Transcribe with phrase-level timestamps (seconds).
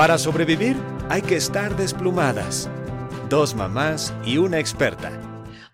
[0.00, 0.78] Para sobrevivir
[1.10, 2.70] hay que estar desplumadas.
[3.28, 5.12] Dos mamás y una experta.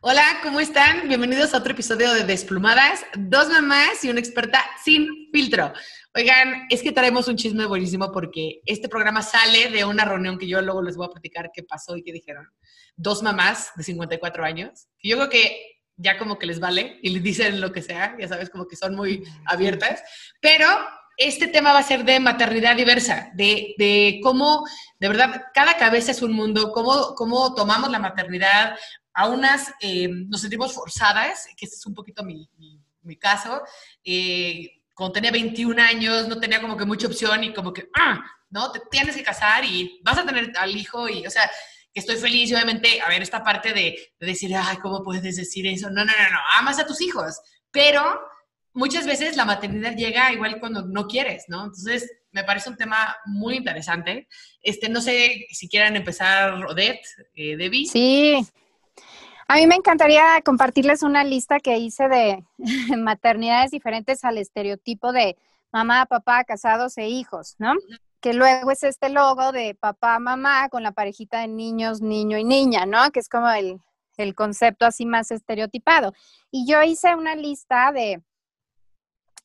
[0.00, 1.07] Hola, ¿cómo están?
[1.07, 5.73] Bienvenidos a otro episodio de Desplumadas, dos mamás y una experta sin filtro.
[6.12, 10.49] Oigan, es que traemos un chisme buenísimo porque este programa sale de una reunión que
[10.49, 12.49] yo luego les voy a platicar qué pasó y qué dijeron.
[12.97, 17.23] Dos mamás de 54 años, yo creo que ya como que les vale y les
[17.23, 20.03] dicen lo que sea, ya sabes, como que son muy abiertas,
[20.41, 20.67] pero
[21.17, 24.65] este tema va a ser de maternidad diversa, de, de cómo,
[24.98, 28.77] de verdad, cada cabeza es un mundo, cómo, cómo tomamos la maternidad,
[29.15, 32.48] a unas eh, nos sentimos forzadas, que este es un poquito mi,
[33.02, 33.62] mi, caso,
[34.05, 38.23] eh, cuando tenía 21 años no tenía como que mucha opción y como que, ah,
[38.51, 38.70] ¿no?
[38.73, 41.51] Te tienes que casar y vas a tener al hijo y, o sea,
[41.95, 45.67] que estoy feliz obviamente, a ver, esta parte de, de decir, ay, ¿cómo puedes decir
[45.67, 45.89] eso?
[45.89, 48.20] No, no, no, no, amas a tus hijos, pero
[48.77, 51.65] muchas veces la maternidad llega igual cuando no quieres, ¿no?
[51.65, 54.29] Entonces, me parece un tema muy interesante.
[54.62, 57.87] Este, no sé si quieran empezar, Odette, eh, Debbie.
[57.87, 58.47] Sí.
[59.48, 62.45] A mí me encantaría compartirles una lista que hice de
[62.98, 65.37] maternidades diferentes al estereotipo de
[65.72, 67.72] mamá, papá, casados e hijos, ¿no?
[68.20, 72.45] Que luego es este logo de papá, mamá con la parejita de niños, niño y
[72.45, 73.11] niña, ¿no?
[73.11, 73.81] Que es como el,
[74.19, 76.12] el concepto así más estereotipado.
[76.50, 78.20] Y yo hice una lista de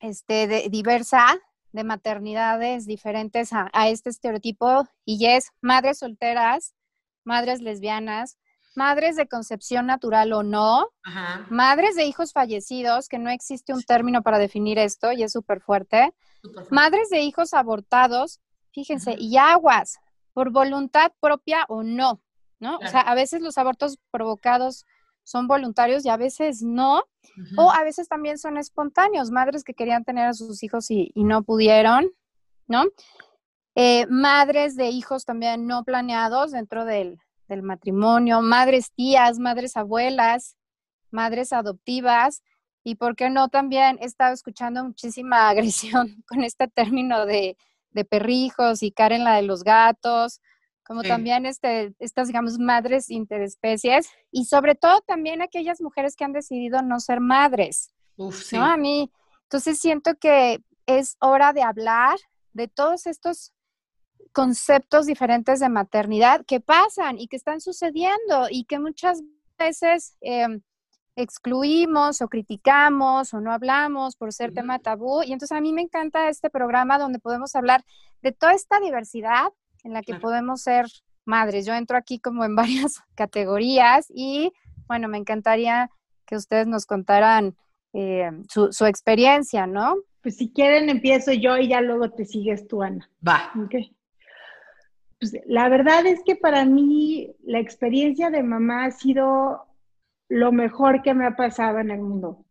[0.02, 1.39] este, de, diversa
[1.71, 6.73] de maternidades diferentes a, este estereotipo y es madres solteras,
[7.23, 8.38] madres lesbianas,
[8.75, 10.89] madres de concepción natural o no,
[11.49, 15.61] madres de hijos fallecidos, que no existe un término para definir esto y es súper
[15.61, 16.13] fuerte,
[16.69, 19.99] madres de hijos abortados, fíjense, y aguas,
[20.33, 22.21] por voluntad propia o no,
[22.59, 22.77] ¿no?
[22.77, 24.86] O sea, a veces los abortos provocados
[25.31, 27.03] son voluntarios y a veces no,
[27.57, 31.43] o a veces también son espontáneos, madres que querían tener a sus hijos y, no
[31.43, 32.11] pudieron,
[32.67, 32.83] ¿no?
[33.75, 40.57] Eh, madres de hijos también no planeados dentro del, del matrimonio, madres tías, madres abuelas,
[41.11, 42.43] madres adoptivas,
[42.83, 47.55] y por qué no también he estado escuchando muchísima agresión con este término de,
[47.91, 50.41] de perrijos y Karen la de los gatos,
[50.91, 56.33] como también este, estas, digamos, madres interespecies y sobre todo también aquellas mujeres que han
[56.33, 57.93] decidido no ser madres.
[58.17, 58.57] Uf, sí.
[58.57, 58.65] ¿no?
[58.65, 59.09] A mí,
[59.43, 62.17] entonces siento que es hora de hablar
[62.52, 63.53] de todos estos
[64.33, 69.23] conceptos diferentes de maternidad que pasan y que están sucediendo y que muchas
[69.58, 70.59] veces em,
[71.15, 75.23] excluimos o criticamos o no hablamos por ser tema tabú.
[75.23, 77.85] Y entonces a mí me encanta este programa donde podemos hablar
[78.21, 79.53] de toda esta diversidad
[79.83, 80.86] en la que podemos ser
[81.25, 81.65] madres.
[81.65, 84.52] Yo entro aquí como en varias categorías y
[84.87, 85.89] bueno, me encantaría
[86.25, 87.55] que ustedes nos contaran
[87.93, 89.95] eh, su, su, experiencia, ¿no?
[90.21, 93.09] Pues si quieren empiezo yo y ya luego te sigues tú, Ana.
[93.27, 93.52] Va.
[93.65, 93.95] Okay.
[95.20, 99.65] Pues la verdad es que para mí la experiencia de mamá ha sido
[100.30, 102.45] lo mejor que me ha pasado en el mundo.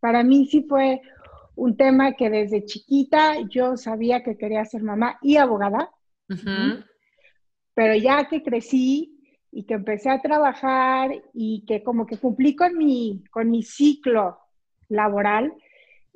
[0.00, 1.02] Para mí sí fue
[1.54, 5.90] un tema que desde chiquita yo sabía que quería ser mamá y abogada.
[7.74, 9.16] Pero ya que crecí
[9.52, 14.38] y que empecé a trabajar y que como que cumplí con mi, con mi ciclo
[14.88, 15.52] laboral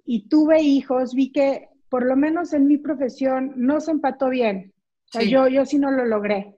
[0.04, 4.72] y tuve hijos, vi que por lo menos en mi profesión no se empató bien.
[5.09, 6.56] O sea, yo, yo sí no lo logré.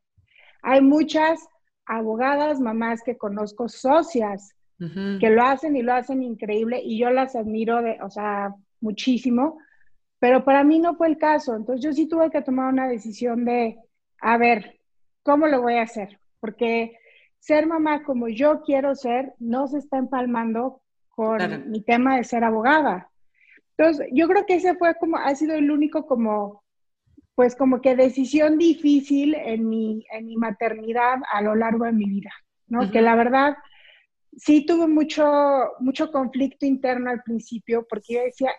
[0.63, 1.41] Hay muchas
[1.87, 7.37] abogadas, mamás que conozco, socias, que lo hacen y lo hacen increíble y yo las
[7.37, 9.59] admiro, de, o sea, muchísimo,
[10.23, 11.57] pero para mí no fue el caso.
[11.57, 13.77] Entonces yo sí tuve que tomar una decisión de,
[14.21, 14.79] a ver,
[15.25, 16.21] ¿cómo lo voy a hacer?
[16.39, 16.97] Porque
[17.41, 22.45] ser mamá como yo quiero ser no se está empalmando con mi tema de ser
[22.45, 23.11] abogada.
[23.77, 26.63] Entonces, yo creo que ese fue como, ha sido el único como,
[27.35, 32.05] pues como que decisión difícil en mi, en mi maternidad a lo largo de mi
[32.05, 32.31] vida,
[32.69, 32.93] ¿no?
[32.93, 33.57] Que la verdad,
[34.37, 35.25] sí tuve mucho,
[35.81, 38.53] mucho conflicto interno al principio porque yo decía,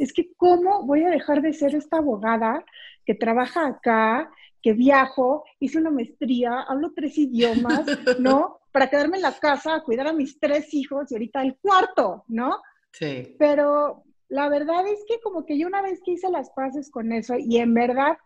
[0.00, 2.64] es que cómo voy a dejar de ser esta abogada
[3.04, 4.30] que trabaja acá,
[4.62, 7.84] que viajo, hice una maestría, hablo tres idiomas,
[8.18, 8.60] ¿no?
[8.72, 12.24] Para quedarme en la casa a cuidar a mis tres hijos y ahorita el cuarto,
[12.28, 12.62] ¿no?
[12.92, 13.36] Sí.
[13.38, 17.12] Pero la verdad es que como que yo una vez que hice las paces con
[17.12, 18.16] eso y en verdad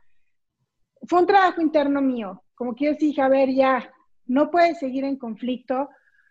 [1.08, 3.92] fue un trabajo interno mío, como que yo dije, a ver, ya,
[4.26, 5.88] no puedes seguir en conflicto,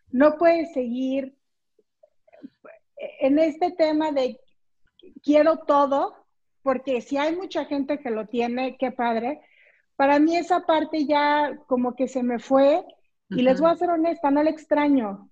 [0.10, 1.36] no puedes seguir
[3.20, 4.40] en este tema de
[5.24, 6.16] quiero todo,
[6.62, 9.42] porque si hay mucha gente que lo tiene, qué padre.
[9.96, 12.84] Para mí esa parte ya como que se me fue
[13.30, 15.30] y les voy a ser honesta, no la extraño.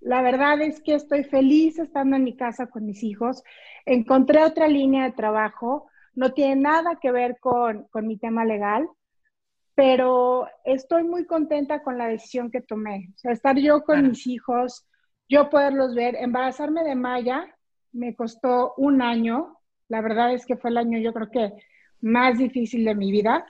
[0.00, 3.42] La verdad es que estoy feliz estando en mi casa con mis hijos.
[3.84, 5.88] Encontré otra línea de trabajo.
[6.14, 8.88] no tiene nada que ver con, con mi tema legal,
[9.74, 13.10] pero estoy muy contenta con la decisión que tomé.
[13.14, 14.86] O sea, estar yo con mis hijos,
[15.28, 17.55] yo poderlos ver, embarazarme de Maya
[17.96, 19.56] me costó un año,
[19.88, 21.52] la verdad es que fue el año yo creo que
[22.00, 23.46] más difícil de mi vida,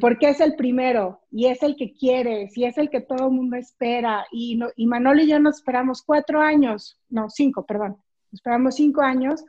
[0.00, 3.34] porque es el primero y es el que quieres y es el que todo el
[3.34, 4.26] mundo espera.
[4.32, 7.96] Y, no, y Manolo y yo nos esperamos cuatro años, no, cinco, perdón,
[8.32, 9.44] esperamos cinco años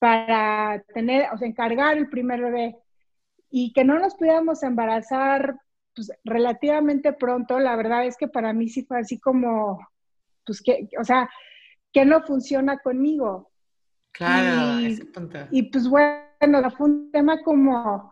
[0.00, 2.76] para tener, o sea, encargar el primer bebé
[3.50, 5.60] y que no nos pudiéramos embarazar
[5.94, 9.78] pues, relativamente pronto, la verdad es que para mí sí fue así como,
[10.44, 11.30] pues que, o sea,
[11.92, 13.50] que no funciona conmigo.
[14.16, 14.98] Claro, y,
[15.50, 18.10] y pues bueno, fue un tema como,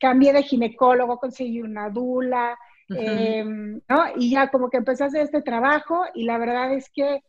[0.00, 2.58] cambié de ginecólogo, conseguí una dula,
[2.88, 4.04] em, ¿no?
[4.16, 7.22] Y ya como que empecé a hacer este trabajo y la verdad es que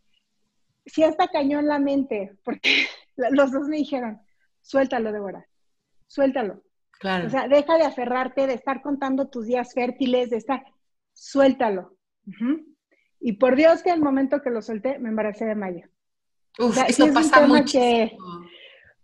[0.85, 4.19] sí hasta cañón la mente, porque los dos me dijeron,
[4.61, 5.45] suéltalo, Débora,
[6.07, 6.63] suéltalo.
[6.99, 7.27] Claro.
[7.27, 10.65] O sea, deja de aferrarte, de estar contando tus días fértiles, de estar,
[11.13, 11.95] suéltalo.
[13.21, 15.89] Y por Dios que el momento que lo solté, me embaracé de Maya.
[16.57, 18.45] Uf, eso pasa muchísimo.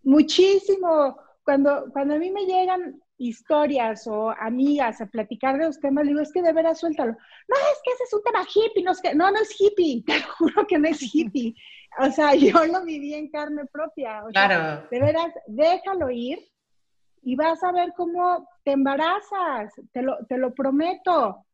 [0.04, 1.18] muchísimo.
[1.44, 6.20] Cuando, cuando a mí me llegan historias o amigas a platicar de los temas, digo,
[6.20, 7.12] es que de veras suéltalo.
[7.12, 10.04] No, es que ese es un tema hippie, no, es que, no, no es hippie,
[10.08, 11.56] te juro que no es hippie.
[12.00, 14.24] O sea, yo lo viví en carne propia.
[14.32, 14.88] claro.
[14.90, 16.40] de veras, déjalo ir
[17.22, 21.45] y vas a ver cómo te embarazas, te lo, te lo prometo.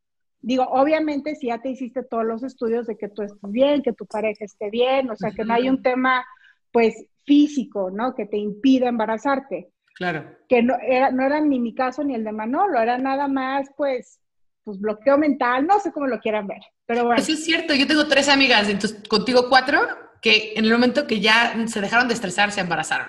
[0.42, 3.94] Digo, obviamente si ya te hiciste todos los estudios de que tú estés bien, que
[3.94, 6.26] tu pareja esté bien, o sea, que no hay un tema,
[6.72, 8.16] pues, físico, ¿no?
[8.16, 9.70] Que te impida embarazarte.
[9.96, 10.26] Claro.
[10.50, 13.70] Que no era, no era ni mi caso ni el de Manolo, era nada más,
[13.78, 14.20] pues,
[14.64, 17.22] pues bloqueo mental, no sé cómo lo quieran ver, pero bueno.
[17.22, 19.80] Eso es cierto, yo tengo tres amigas, entonces contigo cuatro,
[20.22, 23.08] que en el momento que ya se dejaron de estresar, se embarazaron.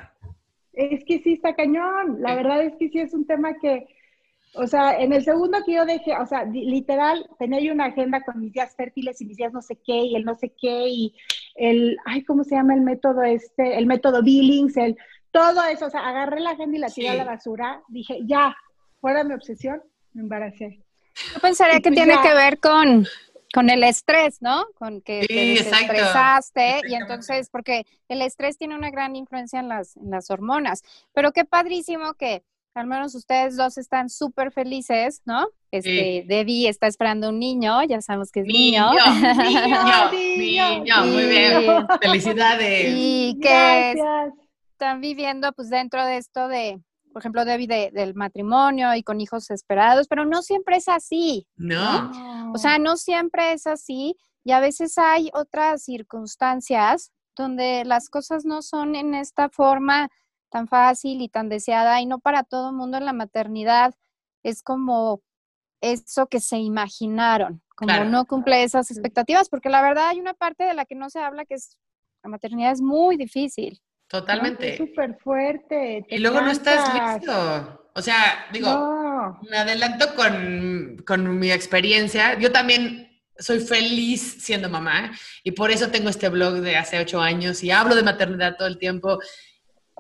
[0.73, 2.17] Es que sí está cañón.
[2.21, 3.87] La verdad es que sí es un tema que,
[4.55, 8.23] o sea, en el segundo que yo dejé, o sea, literal, tenía yo una agenda
[8.23, 10.89] con mis días fértiles y mis días no sé qué, y el no sé qué,
[10.89, 11.15] y
[11.55, 13.79] el, ay, ¿cómo se llama el método este?
[13.79, 14.97] El método Billings, el,
[15.31, 18.55] todo eso, o sea, agarré la agenda y la tiré a la basura, dije, ya,
[19.01, 19.83] fuera mi obsesión,
[20.13, 20.83] me embaracé.
[21.35, 23.07] Yo pensaría que pues tiene que ver con
[23.53, 24.67] con el estrés, ¿no?
[24.75, 29.97] Con que te estresaste y entonces, porque el estrés tiene una gran influencia en las,
[29.97, 30.83] en las hormonas.
[31.13, 32.43] Pero qué padrísimo que
[32.75, 35.47] al menos ustedes dos están súper felices, ¿no?
[35.71, 38.91] Este, Debbie está esperando un niño, ya sabemos que es niño.
[38.93, 41.87] Niño, niño, niño, muy bien.
[42.01, 42.95] Felicidades.
[42.97, 43.95] Y que
[44.73, 46.81] están viviendo pues dentro de esto de,
[47.13, 51.47] por ejemplo, Debbie del matrimonio y con hijos esperados, pero no siempre es así.
[51.57, 52.53] No.
[52.55, 58.45] O sea, no siempre es así y a veces hay otras circunstancias donde las cosas
[58.45, 60.11] no son en esta forma
[60.53, 63.95] tan fácil y tan deseada y no para todo el mundo en la maternidad
[64.45, 65.23] es como
[65.81, 70.65] eso que se imaginaron, como no cumple esas expectativas, porque la verdad hay una parte
[70.65, 71.77] de la que no se habla que es
[72.23, 73.81] la maternidad es muy difícil.
[74.07, 74.75] Totalmente.
[74.75, 76.05] Es súper fuerte.
[76.09, 77.91] Y luego no estás listo.
[77.95, 82.39] O sea, digo, me adelanto con, con mi experiencia.
[82.39, 85.11] Yo también soy feliz siendo mamá
[85.43, 88.69] y por eso tengo este blog de hace ocho años y hablo de maternidad todo
[88.69, 89.19] el tiempo,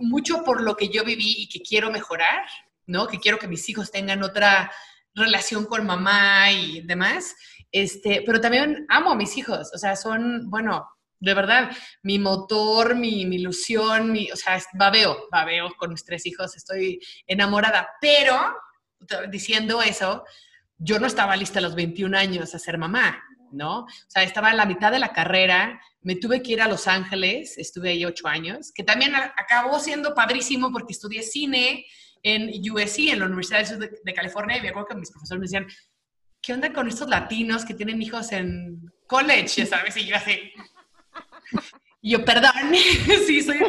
[0.02, 2.44] mucho por lo que yo viví y que quiero mejorar,
[2.86, 3.06] ¿no?
[3.06, 4.70] Que quiero que mis hijos tengan otra
[5.14, 7.34] relación con mamá y demás.
[7.70, 10.86] Este, pero también amo a mis hijos, o sea, son, bueno,
[11.18, 11.70] de verdad,
[12.02, 17.88] mi motor, mi, ilusión, mi, o sea, babeo, babeo con mis tres hijos, estoy enamorada,
[18.00, 18.56] pero
[19.30, 20.24] diciendo eso,
[20.76, 23.80] yo no estaba lista a los 21 años a ser mamá, ¿no?
[23.80, 26.86] O sea, estaba en la mitad de la carrera, me tuve que ir a Los
[26.86, 31.86] Ángeles, estuve ahí ocho años, que también acabó siendo padrísimo porque estudié cine
[32.22, 35.44] en USC, en la Universidad de, de California, y me acuerdo que mis profesores me
[35.46, 35.66] decían,
[36.40, 39.66] ¿qué onda con estos latinos que tienen hijos en college?
[39.66, 39.96] ¿Sabes?
[39.96, 40.52] Y yo así,
[42.02, 42.52] yo, perdón,
[43.26, 43.60] sí, soy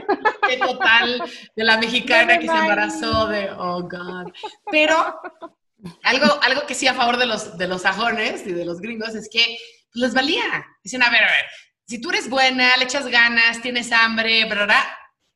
[0.60, 1.24] total
[1.56, 4.32] de la mexicana que se embarazó de, oh, God.
[4.72, 5.22] Pero
[6.04, 9.16] algo, algo que sí a favor de los, de los sajones y de los gringos
[9.16, 9.58] es que
[9.94, 10.66] les valía.
[10.84, 11.46] Dicen, a ver, a ver,
[11.86, 14.84] si tú eres buena, le echas ganas, tienes hambre, ¿verdad?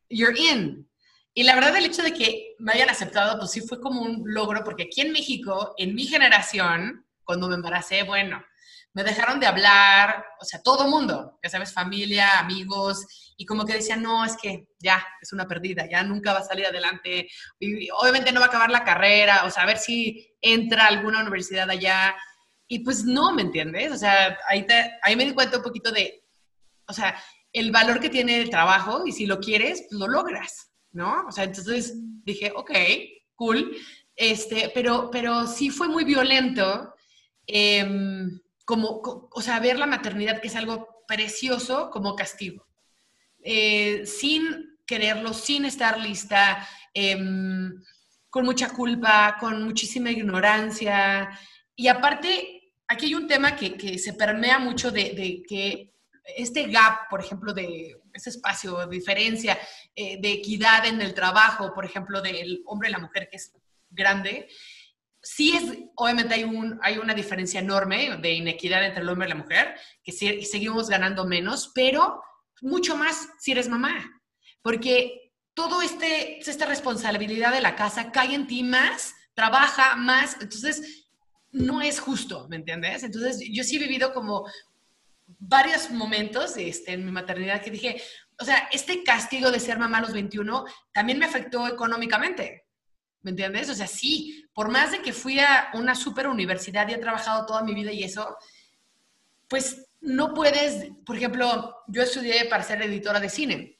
[0.09, 0.89] You're in.
[1.33, 4.23] Y la verdad, el hecho de que me hayan aceptado, pues sí fue como un
[4.25, 8.43] logro, porque aquí en México, en mi generación, cuando me embaracé, bueno,
[8.93, 13.73] me dejaron de hablar, o sea, todo mundo, ya sabes, familia, amigos, y como que
[13.73, 17.29] decían, no, es que ya, es una perdida, ya nunca va a salir adelante,
[17.59, 20.87] y obviamente no va a acabar la carrera, o sea, a ver si entra a
[20.87, 22.15] alguna universidad allá,
[22.67, 23.91] y pues no, ¿me entiendes?
[23.91, 24.65] O sea, ahí,
[25.03, 26.25] ahí me di cuenta un poquito de,
[26.87, 27.15] o sea,
[27.53, 31.25] el valor que tiene el trabajo, y si lo quieres, pues lo logras, ¿no?
[31.27, 32.71] O sea, entonces dije, ok,
[33.35, 33.77] cool,
[34.15, 36.95] este, pero, pero sí fue muy violento,
[37.45, 42.66] em, como, o sea, ver la maternidad, que es algo precioso, como castigo.
[43.49, 47.81] Eh, sin quererlo, sin estar lista, em,
[48.29, 51.29] con mucha culpa, con muchísima ignorancia.
[51.73, 55.93] Y aparte, aquí hay un tema que, que se permea mucho de, de, que
[56.35, 59.57] este gap, por ejemplo, de ese espacio, de diferencia,
[59.95, 63.53] eh, de equidad en el trabajo, por ejemplo, del hombre y la mujer, que es
[63.89, 64.49] grande,
[65.21, 65.63] sí es,
[65.95, 69.75] obviamente hay, un, hay una diferencia enorme de inequidad entre el hombre y la mujer,
[70.03, 72.21] que seguimos ganando menos, pero
[72.61, 74.21] mucho más si eres mamá,
[74.61, 81.07] porque todo este, esta responsabilidad de la casa cae en ti más, trabaja más, entonces
[81.51, 83.03] no es justo, ¿me entiendes?
[83.03, 84.47] Entonces yo sí he vivido como
[85.39, 88.01] varios momentos este, en mi maternidad que dije,
[88.39, 92.65] o sea, este castigo de ser mamá a los 21 también me afectó económicamente.
[93.21, 93.69] ¿Me entiendes?
[93.69, 97.45] O sea, sí, por más de que fui a una super universidad y he trabajado
[97.45, 98.37] toda mi vida y eso,
[99.47, 103.79] pues no puedes, por ejemplo, yo estudié para ser editora de cine.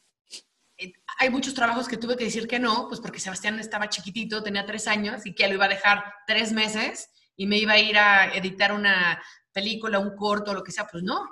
[0.77, 4.43] Eh, hay muchos trabajos que tuve que decir que no, pues porque Sebastián estaba chiquitito,
[4.43, 7.79] tenía tres años y que lo iba a dejar tres meses y me iba a
[7.79, 9.21] ir a editar una
[9.51, 11.27] película, un corto, lo que sea, pues no.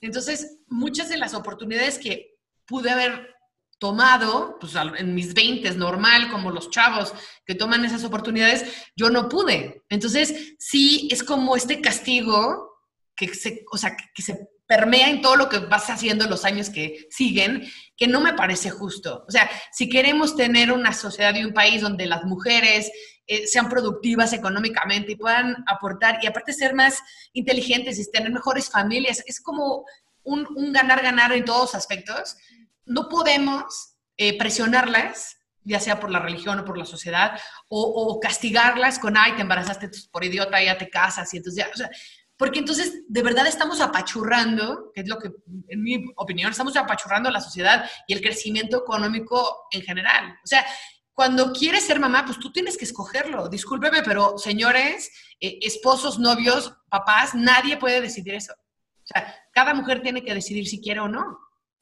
[0.00, 3.34] Entonces, muchas de las oportunidades que pude haber
[3.78, 7.12] tomado, pues en mis 20 normal, como los chavos
[7.44, 8.64] que toman esas oportunidades,
[8.96, 9.82] yo no pude.
[9.88, 12.75] Entonces, sí, es como este castigo
[13.16, 16.70] que se, o sea, que se permea en todo lo que vas haciendo los años
[16.70, 19.24] que siguen, que no me parece justo.
[19.26, 22.90] O sea, si queremos tener una sociedad y un país donde las mujeres
[23.26, 26.98] eh, sean productivas económicamente y puedan aportar y aparte ser más
[27.32, 29.22] inteligentes y tener mejores familias.
[29.26, 29.84] Es como
[30.22, 32.36] un ganar-ganar en todos aspectos.
[32.84, 38.98] No podemos eh, presionarlas, ya sea por la religión o por la sociedad, o, castigarlas
[38.98, 41.90] con, ay, te embarazaste por idiota, ya te casas, y entonces ya, o sea,
[42.36, 45.30] porque entonces de verdad estamos apachurrando, que es lo que,
[45.68, 50.38] en mi opinión, estamos apachurrando la sociedad y el crecimiento económico en general.
[50.44, 50.66] O sea,
[51.14, 53.48] cuando quieres ser mamá, pues tú tienes que escogerlo.
[53.48, 58.52] Discúlpeme, pero señores, eh, esposos, novios, papás, nadie puede decidir eso.
[58.52, 61.38] O sea, cada mujer tiene que decidir si quiere o no.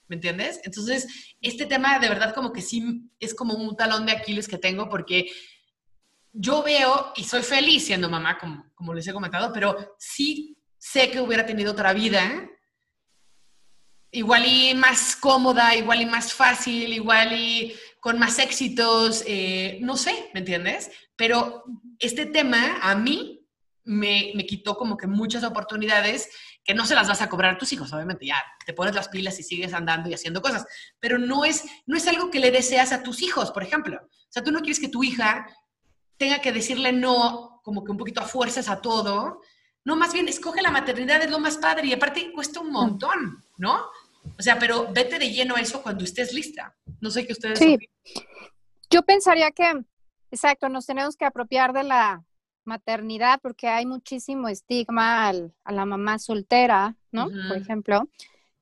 [0.06, 0.61] ¿Me entiendes?
[0.64, 4.58] Entonces, este tema de verdad como que sí es como un talón de Aquiles que
[4.58, 5.30] tengo porque
[6.34, 11.10] yo veo y soy feliz siendo mamá, como, como les he comentado, pero sí sé
[11.10, 12.50] que hubiera tenido otra vida,
[14.10, 19.96] igual y más cómoda, igual y más fácil, igual y con más éxitos, eh, no
[19.96, 20.90] sé, ¿me entiendes?
[21.16, 21.64] Pero
[22.00, 23.46] este tema a mí
[23.84, 26.30] me, me, quitó como que muchas oportunidades
[26.64, 29.08] que no se las vas a cobrar a tus hijos, obviamente, ya te pones las
[29.08, 30.66] pilas y sigues andando y haciendo cosas,
[30.98, 34.00] pero no es, no es algo que le deseas a tus hijos, por ejemplo.
[34.02, 35.46] O sea, tú no quieres que tu hija
[36.16, 39.40] tenga que decirle no, como que un poquito a fuerzas a todo.
[39.85, 43.44] No, más bien, escoge la maternidad, es lo más padre y aparte cuesta un montón,
[43.59, 43.80] ¿no?
[44.38, 46.75] O sea, pero vete de lleno a eso cuando estés lista.
[47.00, 47.59] No sé qué ustedes.
[47.59, 47.78] Sí.
[48.90, 49.71] Yo pensaría que,
[50.30, 52.25] exacto, nos tenemos que apropiar de la
[52.64, 57.28] maternidad porque hay muchísimo estigma a la mamá soltera, ¿no?
[57.49, 58.09] Por ejemplo,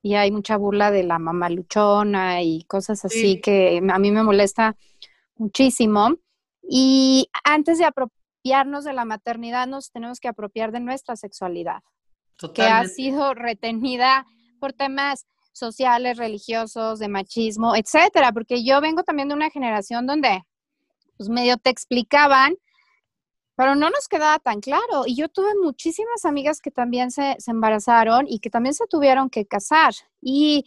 [0.01, 4.23] y hay mucha burla de la mamá luchona y cosas así que a mí me
[4.23, 4.75] molesta
[5.37, 6.17] muchísimo.
[6.63, 11.83] Y antes de apropiarnos de la maternidad, nos tenemos que apropiar de nuestra sexualidad,
[12.53, 14.25] que ha sido retenida
[14.59, 20.43] por temas sociales, religiosos, de machismo, etcétera, porque yo vengo también de una generación donde
[21.17, 22.55] pues medio te explicaban,
[23.55, 25.03] pero no nos quedaba tan claro.
[25.05, 29.45] Y yo tuve muchísimas amigas que también se, embarazaron y que también se tuvieron que
[29.45, 29.93] casar.
[30.21, 30.65] Y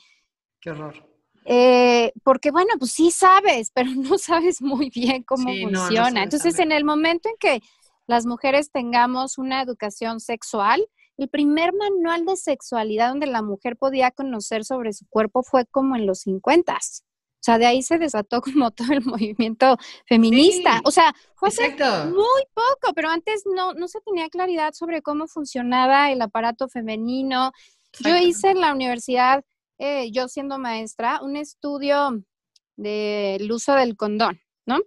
[0.60, 1.05] Qué horror.
[1.48, 6.24] Eh, porque bueno, pues sí sabes, pero no sabes muy bien cómo funciona.
[6.24, 7.62] Entonces, en el momento en que
[8.06, 10.86] las mujeres tengamos una educación sexual,
[11.16, 15.96] el primer manual de sexualidad donde la mujer podía conocer sobre su cuerpo fue como
[15.96, 16.74] en los 50.
[16.74, 16.78] O
[17.46, 19.76] sea, de ahí se desató como todo el movimiento
[20.06, 20.80] feminista.
[20.84, 21.50] o sea, fue
[22.06, 27.52] muy poco, pero antes no, no se tenía claridad sobre cómo funcionaba el aparato femenino.
[28.00, 29.44] Yo hice en la universidad
[29.78, 32.22] eh, yo siendo maestra, un estudio
[32.76, 34.80] del uso del condón, ¿no?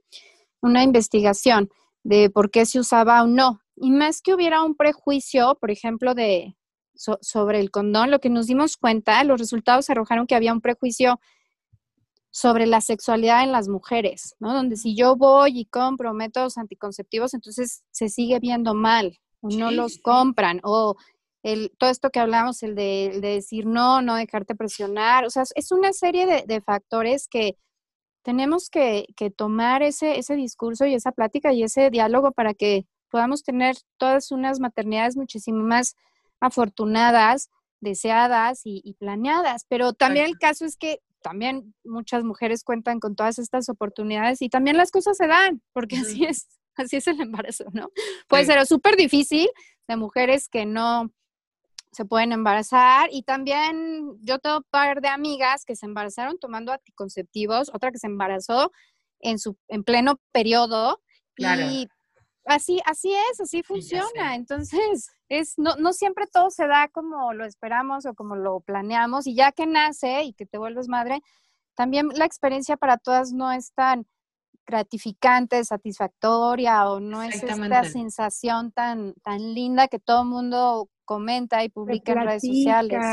[0.62, 1.70] Una investigación
[2.04, 3.62] de por qué se usaba o no.
[3.76, 6.56] Y más que hubiera un prejuicio, por ejemplo, de,
[6.94, 11.20] sobre el condón, lo que nos dimos cuenta, los resultados arrojaron que había un prejuicio
[12.32, 14.54] sobre la sexualidad en las mujeres, ¿no?
[14.54, 19.72] Donde si yo voy y compro métodos anticonceptivos, entonces se sigue viendo mal, o no
[19.72, 20.96] los compran, o
[21.44, 25.72] el, todo esto que hablamos, el de, decir no, no dejarte presionar, o sea, es
[25.72, 27.58] una serie de, factores que
[28.24, 32.86] tenemos que, que tomar ese, ese discurso y esa plática y ese diálogo para que
[33.10, 35.96] podamos tener todas unas maternidades muchísimo más
[36.40, 37.50] afortunadas,
[37.82, 39.66] deseadas y, planeadas.
[39.68, 44.50] Pero también el caso es que también muchas mujeres cuentan con todas estas oportunidades y
[44.50, 47.90] también las cosas se dan, porque así es, así es el embarazo, ¿no?
[48.28, 49.50] Puede ser súper difícil
[49.88, 51.12] de mujeres que no
[51.92, 56.72] se pueden embarazar y también yo tengo un par de amigas que se embarazaron tomando
[56.72, 58.72] anticonceptivos, otra que se embarazó
[59.20, 61.02] en su en pleno periodo
[61.36, 61.88] y
[62.46, 64.36] así así es, así funciona.
[64.36, 69.28] Entonces, es no, no siempre todo se da como lo esperamos o como lo planeamos
[69.28, 71.22] y ya que nace y que te vuelves madre,
[71.76, 74.06] también la experiencia para todas no es tan
[74.66, 81.64] gratificante, satisfactoria o no es esta sensación tan, tan linda que todo el mundo comenta
[81.64, 83.04] y publica en redes sociales.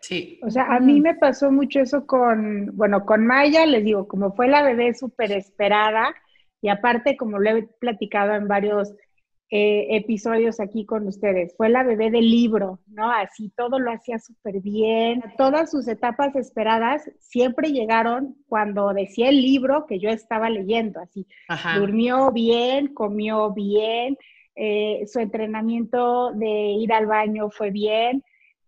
[0.00, 0.38] Sí.
[0.42, 4.32] O sea, a mí me pasó mucho eso con, bueno, con Maya, les digo, como
[4.32, 6.14] fue la bebé súper esperada
[6.62, 8.94] y aparte, como lo he platicado en varios
[9.52, 11.56] eh, episodios aquí con ustedes.
[11.56, 13.10] Fue la bebé del libro, ¿no?
[13.10, 15.24] Así todo lo hacía súper bien.
[15.36, 21.26] Todas sus etapas esperadas siempre llegaron cuando decía el libro que yo estaba leyendo, así.
[21.76, 24.16] Durmió bien, comió bien,
[24.54, 28.22] eh, su entrenamiento de ir al baño fue bien.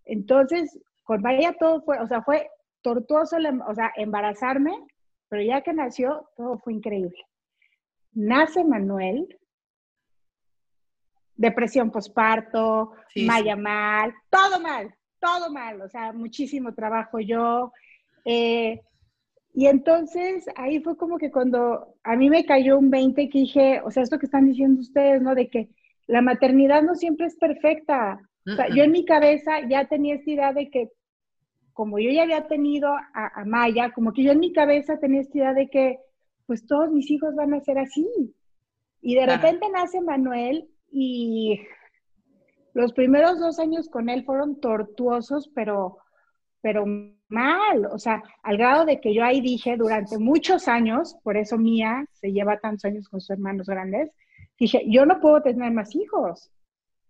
[0.04, 2.50] Entonces, con María todo fue, o sea, fue
[2.82, 3.36] tortuoso,
[3.68, 4.72] o sea, embarazarme,
[5.28, 7.24] pero ya que nació, todo fue increíble.
[8.12, 9.28] Nace Manuel,
[11.42, 17.72] depresión posparto, Maya mal, todo mal, todo mal, o sea, muchísimo trabajo yo.
[18.24, 18.80] Eh,
[19.52, 23.80] y entonces ahí fue como que cuando a mí me cayó un 20 que dije,
[23.84, 25.34] o sea, esto que están diciendo ustedes, ¿no?
[25.34, 25.68] De que
[26.06, 28.20] la maternidad no siempre es perfecta.
[28.46, 30.90] O sea, yo en mi cabeza ya tenía esta idea de que,
[31.72, 35.38] como yo ya había tenido a, Maya, como que yo en mi cabeza tenía esta
[35.38, 35.98] idea de que,
[36.46, 38.06] pues todos mis hijos van a ser así.
[39.00, 41.60] Y de repente nace Manuel y
[42.74, 45.98] los primeros dos años con él fueron tortuosos, pero,
[46.60, 46.84] pero
[47.28, 51.58] mal, o sea, al grado de que yo ahí dije durante muchos años, por eso
[51.58, 54.10] Mía se lleva tantos años con sus hermanos grandes,
[54.58, 56.50] dije, yo no puedo tener más hijos.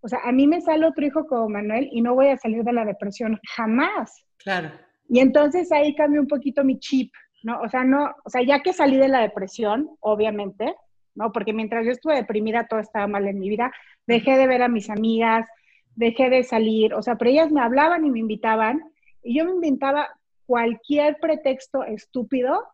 [0.00, 2.64] O sea, a mí me sale otro hijo como Manuel y no voy a salir
[2.64, 4.24] de la depresión jamás.
[4.38, 4.70] Claro.
[5.08, 7.12] Y entonces ahí cambió un poquito mi chip,
[7.44, 7.60] ¿no?
[7.60, 10.74] O sea, no, o sea, ya que salí de la depresión, obviamente,
[11.14, 11.32] ¿no?
[11.32, 13.72] Porque mientras yo estuve deprimida, todo estaba mal en mi vida.
[14.06, 15.46] Dejé de ver a mis amigas,
[15.94, 18.82] dejé de salir, o sea, pero ellas me hablaban y me invitaban,
[19.22, 20.08] y yo me inventaba
[20.46, 22.64] cualquier pretexto estúpido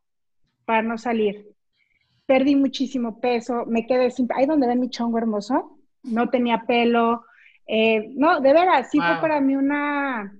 [0.64, 1.48] para no salir.
[2.26, 4.28] Perdí muchísimo peso, me quedé sin...
[4.34, 7.24] Ahí donde ven mi chongo hermoso, no tenía pelo.
[7.66, 10.34] Eh, no, de veras, sí fue para mí una,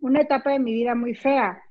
[0.00, 1.62] una etapa de mi vida muy fea.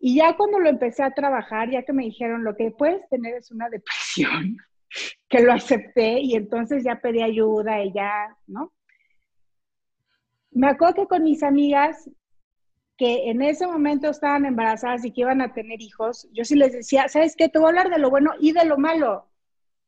[0.00, 3.34] Y ya cuando lo empecé a trabajar, ya que me dijeron lo que puedes tener
[3.34, 4.56] es una depresión,
[5.28, 8.72] que lo acepté y entonces ya pedí ayuda y ya, ¿no?
[10.50, 12.10] Me acuerdo que con mis amigas
[12.96, 16.72] que en ese momento estaban embarazadas y que iban a tener hijos, yo sí les
[16.72, 17.48] decía, ¿sabes qué?
[17.48, 19.28] Te voy a hablar de lo bueno y de lo malo,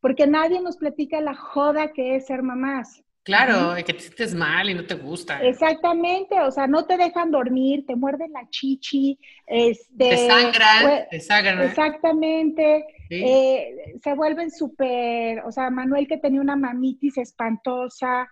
[0.01, 3.03] porque nadie nos platica la joda que es ser mamás.
[3.31, 5.41] Claro, que te sientes mal y no te gusta.
[5.41, 11.21] Exactamente, o sea, no te dejan dormir, te muerden la chichi, este, te sangran, te
[11.21, 11.63] sangran.
[11.63, 18.29] Exactamente, eh, se vuelven súper, o sea, Manuel que tenía una mamitis espantosa,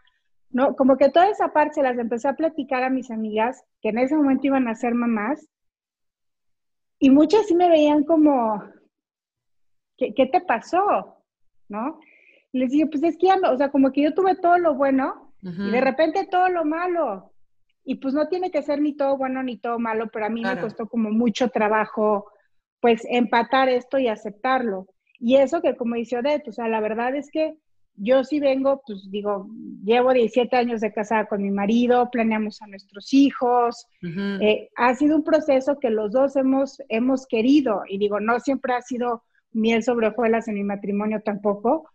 [0.51, 0.75] ¿no?
[0.75, 3.99] Como que toda esa parte se las empecé a platicar a mis amigas que en
[3.99, 5.49] ese momento iban a ser mamás
[6.99, 8.65] y muchas sí me veían como,
[9.97, 11.23] ¿qué, qué te pasó?
[11.69, 12.01] ¿No?
[12.53, 15.35] Les dije, pues es que ya o sea, como que yo tuve todo lo bueno
[15.43, 17.33] y de repente todo lo malo.
[17.85, 20.43] Y pues no tiene que ser ni todo bueno ni todo malo, pero a mí
[20.43, 22.27] me costó como mucho trabajo,
[22.81, 24.89] pues empatar esto y aceptarlo.
[25.19, 27.57] Y eso que como dice Odette, o sea, la verdad es que
[28.01, 29.49] yo sí vengo, pues digo,
[29.85, 33.87] llevo 17 años de casada con mi marido, planeamos a nuestros hijos.
[34.03, 38.75] Eh, ha sido un proceso que los dos hemos, hemos querido y digo, no siempre
[38.75, 41.89] ha sido miel sobre hojuelas en mi matrimonio tampoco,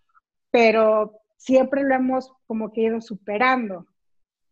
[0.54, 3.88] pero siempre lo hemos como que ido superando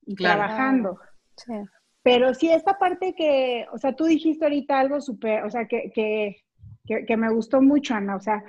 [0.03, 0.99] y trabajando.
[2.01, 5.91] Pero sí, esta parte que, o sea, tú dijiste ahorita algo súper, o sea, que,
[5.93, 6.41] que,
[7.05, 8.43] que, me gustó mucho, Ana, o sea,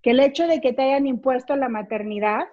[0.00, 2.44] que el hecho de que te hayan impuesto la maternidad,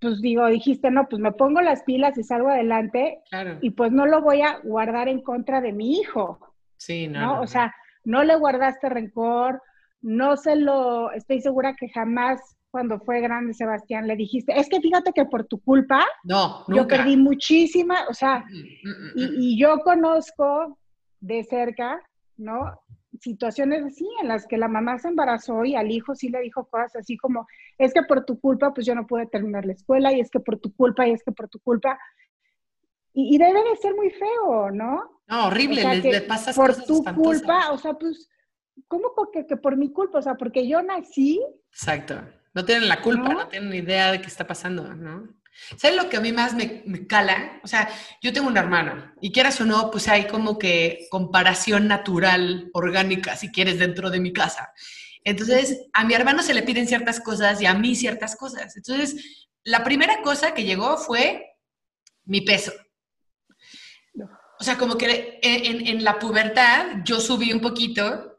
[0.00, 3.22] pues digo, dijiste, no, pues me pongo las pilas y salgo adelante
[3.60, 6.54] y pues no lo voy a guardar en contra de mi hijo.
[6.76, 7.40] Sí, no.
[7.40, 7.74] o sea,
[8.04, 9.60] no le guardaste rencor,
[10.00, 14.80] no se lo, estoy segura que jamás cuando fue grande Sebastián le dijiste, es que
[14.80, 19.60] fíjate que por tu culpa no, yo perdí muchísima, o sea, mm, mm, mm, y,
[19.60, 20.78] yo conozco
[21.20, 22.02] de cerca,
[22.38, 22.72] ¿no?
[23.20, 26.64] situaciones así en las que la mamá se embarazó y al hijo sí le dijo
[26.64, 30.10] cosas así como, es que por tu culpa pues yo no pude terminar la escuela
[30.10, 31.98] y es que por tu culpa y es que por tu culpa.
[33.12, 35.20] Y, debe de ser muy feo, ¿no?
[35.28, 38.30] No, horrible, le, pasas Por tu culpa, o sea, pues,
[38.88, 40.18] ¿cómo que, que, por mi culpa?
[40.18, 41.38] O sea, porque yo nací.
[41.70, 42.14] Exacto.
[42.54, 45.28] No tienen la culpa, no, tienen ni idea de qué está pasando, ¿no?
[45.76, 47.60] ¿Sabes lo que a mí más me, me, cala?
[47.62, 47.88] O sea,
[48.22, 53.36] yo tengo un hermano y quieras o no, pues hay como que comparación natural, orgánica,
[53.36, 54.72] si quieres, dentro de mi casa.
[55.24, 58.76] Entonces, a mi hermano se le piden ciertas cosas y a mí ciertas cosas.
[58.76, 61.56] Entonces, la primera cosa que llegó fue
[62.24, 62.72] mi peso.
[64.58, 68.31] O sea, como que en, en la pubertad yo subí un poquito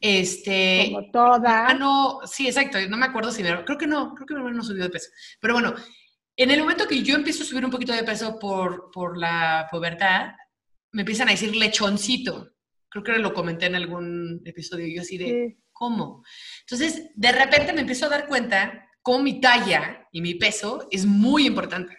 [0.00, 1.68] este, Como toda.
[1.68, 2.78] Ah, no, sí, exacto.
[2.88, 4.90] No me acuerdo si me, creo que no, creo que mi hermano no subió de
[4.90, 5.10] peso.
[5.40, 5.74] Pero bueno,
[6.36, 9.68] en el momento que yo empiezo a subir un poquito de peso por, por la
[9.70, 10.32] pubertad,
[10.92, 12.52] me empiezan a decir lechoncito.
[12.88, 14.86] Creo que lo comenté en algún episodio.
[14.86, 16.22] Yo así de, ¿cómo?
[16.60, 21.06] Entonces, de repente me empiezo a dar cuenta cómo mi talla y mi peso es
[21.06, 21.96] muy importante.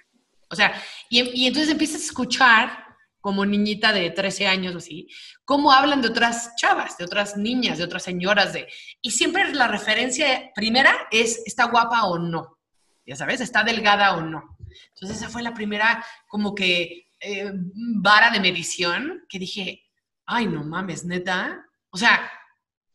[0.50, 0.74] O sea,
[1.10, 2.87] y, y entonces empiezas a escuchar
[3.28, 5.10] como niñita de 13 años o así,
[5.44, 8.70] cómo hablan de otras chavas, de otras niñas, de otras señoras, de...
[9.02, 12.58] Y siempre la referencia primera es, ¿está guapa o no?
[13.06, 14.58] Ya sabes, ¿está delgada o no?
[14.94, 17.52] Entonces esa fue la primera como que eh,
[17.98, 19.84] vara de medición que dije,
[20.26, 21.66] ay, no mames, neta.
[21.90, 22.32] O sea,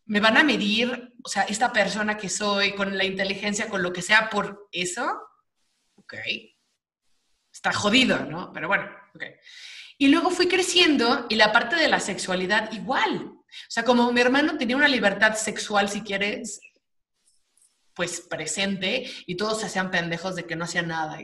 [0.06, 3.92] me van a medir, o sea, esta persona que soy, con la inteligencia, con lo
[3.92, 5.12] que sea, por eso.
[5.96, 6.14] Ok.
[7.52, 8.50] Está jodido, ¿no?
[8.50, 9.24] Pero bueno, ok.
[9.98, 13.32] Y luego fui creciendo y la parte de la sexualidad igual.
[13.36, 16.60] O sea, como mi hermano tenía una libertad sexual, si quieres,
[17.94, 21.18] pues presente, y todos se hacían pendejos de que no hacían nada.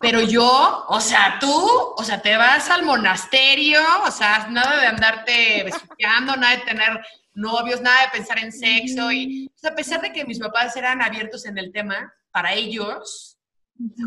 [0.00, 4.86] Pero yo, o sea, tú, o sea, te vas al monasterio, o sea, nada de
[4.86, 7.00] andarte besuqueando, nada de tener
[7.32, 9.10] novios, nada de pensar en sexo.
[9.10, 12.52] Y, o sea, a pesar de que mis papás eran abiertos en el tema, para
[12.52, 13.35] ellos,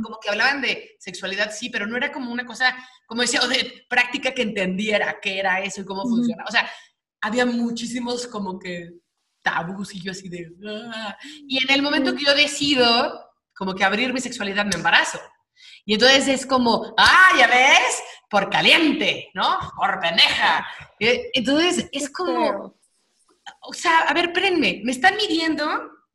[0.03, 3.47] como que hablaban de sexualidad, sí, pero no era como una cosa, como decía, o
[3.47, 6.43] de práctica que entendiera qué era eso y cómo funciona.
[6.47, 6.69] O sea,
[7.21, 8.93] había muchísimos como que
[9.41, 10.51] tabús y yo así de...
[10.67, 11.17] Ah".
[11.47, 15.19] Y en el momento que yo decido como que abrir mi sexualidad, me embarazo.
[15.85, 19.57] Y entonces es como, ah, ya ves, por caliente, ¿no?
[19.75, 20.65] Por pendeja.
[20.99, 22.79] Entonces es como,
[23.61, 25.65] o sea, a ver, espérenme, me están midiendo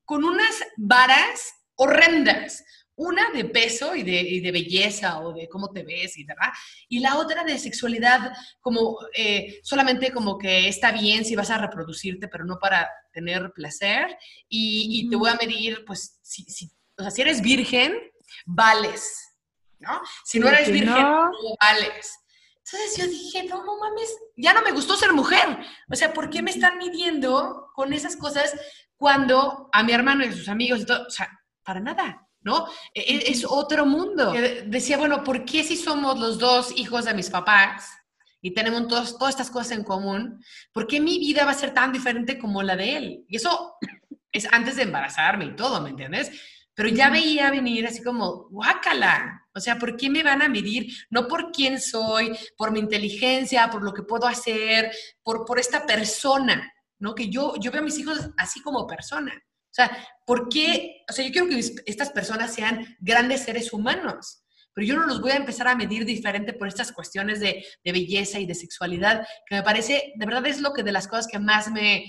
[0.05, 2.64] con unas varas horrendas.
[2.97, 6.53] Una de peso y de, belleza o de cómo te ves y verdad.
[6.89, 11.59] Y la otra de sexualidad, como eh, solamente como que está bien si vas a
[11.59, 14.17] reproducirte, pero no para tener placer.
[14.49, 17.99] Y, te voy a medir, pues, si, si, o sea, si eres virgen,
[18.47, 19.37] vales,
[19.81, 20.01] ¿no?
[20.25, 21.31] Si no eres virgen, no.
[21.61, 22.19] vales.
[22.67, 25.59] Entonces yo dije, no, no mames, ya no me gustó ser mujer.
[25.91, 28.55] O sea, ¿por qué me están midiendo con esas cosas
[28.97, 31.29] cuando a mi hermano y a sus amigos y todo, o sea,
[31.63, 32.27] para nada.
[32.45, 32.69] ¿No?
[32.93, 34.33] E, e, es, otro mundo.
[34.67, 37.91] Decía, bueno, ¿por qué si somos los dos hijos de mis papás
[38.41, 41.73] y tenemos todos, todas estas cosas en común, ¿por qué mi vida va a ser
[41.73, 43.25] tan diferente como la de él?
[43.27, 43.77] Y eso
[44.31, 46.31] es antes de embarazarme y todo, ¿me entiendes?
[46.75, 49.47] Pero ya veía venir así como, guácala.
[49.55, 50.93] O sea, ¿por qué me van a medir?
[51.09, 54.91] No por quién soy, por mi inteligencia, por lo que puedo hacer,
[55.23, 57.15] por, por esta persona, ¿no?
[57.15, 59.33] Que yo, yo veo a mis hijos así como persona.
[59.75, 59.91] O sea,
[60.25, 61.03] ¿por qué?
[61.11, 65.21] O sea, yo quiero que estas personas sean grandes seres humanos, pero yo no los
[65.21, 69.57] voy a empezar a medir diferente por estas cuestiones de, belleza y de sexualidad, que
[69.57, 72.05] me parece, de verdad es lo que de las cosas que más me,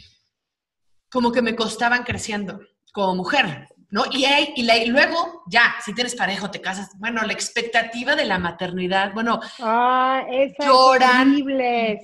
[1.09, 2.59] como que me costaban creciendo
[2.93, 4.03] como mujer, ¿no?
[4.11, 9.11] Y, y, luego, ya, si tienes pareja te casas, bueno, la expectativa de la maternidad,
[9.11, 10.23] bueno, ah,
[10.59, 11.43] lloran,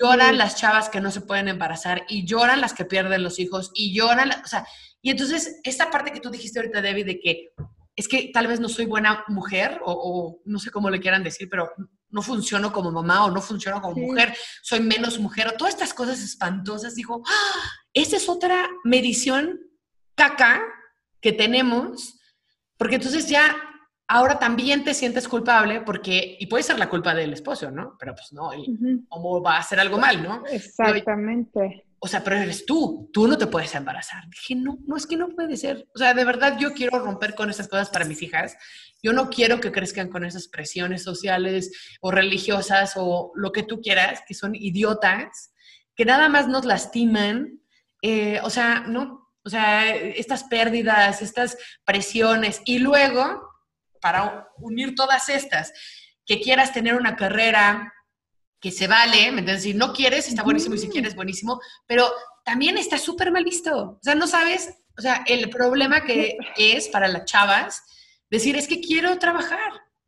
[0.01, 3.69] lloran las chavas que no se pueden embarazar y lloran las que pierden los hijos
[3.75, 4.65] y lloran, o sea,
[5.01, 7.53] y entonces, esta parte que tú dijiste ahorita, David, de que
[7.95, 11.49] es que tal vez no soy buena mujer o, no sé cómo le quieran decir,
[11.49, 11.71] pero
[12.09, 15.93] no funciono como mamá o no funciono como mujer, soy menos mujer o todas estas
[15.93, 17.61] cosas espantosas, digo, ¡Ah!
[17.93, 19.59] esa es otra medición
[20.15, 20.61] caca
[21.19, 22.19] que tenemos,
[22.77, 23.55] porque entonces ya
[24.07, 27.95] ahora también te sientes culpable porque, y puede ser la culpa del esposo, ¿no?
[27.99, 28.51] Pero pues no,
[29.09, 30.43] ¿cómo va a hacer algo mal, no?
[30.47, 34.27] Exactamente o sea, pero eres tú, tú no te puedes embarazar.
[34.27, 35.87] Dije, no, no es que no puede ser.
[35.93, 38.57] O sea, de verdad yo quiero romper con esas cosas para mis hijas.
[39.03, 43.81] Yo no quiero que crezcan con esas presiones sociales o religiosas o lo que tú
[43.81, 45.53] quieras, que son idiotas,
[45.95, 47.61] que nada más nos lastiman.
[48.01, 53.47] Eh, o sea, no, o sea, estas pérdidas, estas presiones y luego,
[54.01, 55.71] para unir todas estas,
[56.25, 57.93] que quieras tener una carrera
[58.61, 59.63] que se vale, ¿me entiendes?
[59.63, 62.09] Si no quieres, está buenísimo, y si quieres, buenísimo, pero
[62.45, 63.75] también está súper mal visto.
[63.75, 67.83] O sea, no sabes, o sea, el problema que es para las chavas,
[68.29, 69.59] decir, es que quiero trabajar.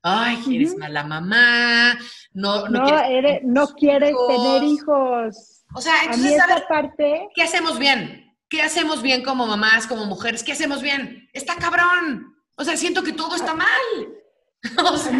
[0.06, 1.98] Ay, eres mala mamá,
[2.34, 5.64] no, no, no, quieres, no quieres tener hijos.
[5.74, 6.38] O sea, entonces,
[6.68, 7.30] parte...
[7.34, 8.36] ¿qué hacemos bien?
[8.50, 10.44] ¿Qué hacemos bien como mamás, como mujeres?
[10.44, 11.28] ¿Qué hacemos bien?
[11.32, 12.36] Está cabrón.
[12.56, 13.68] O sea, siento que todo está mal.
[14.94, 15.12] O sea,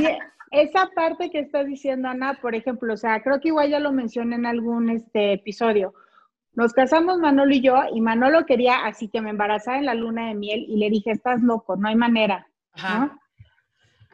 [0.54, 3.92] esa parte que estás diciendo, Ana, por ejemplo, o sea, creo que igual ya lo
[3.92, 5.96] mencioné en algún este, episodio.
[6.54, 10.28] Nos casamos Manolo y yo, y Manolo quería así que me embarazara en la luna
[10.28, 12.48] de miel, y le dije, estás loco, no hay manera.
[12.76, 13.20] ¿no?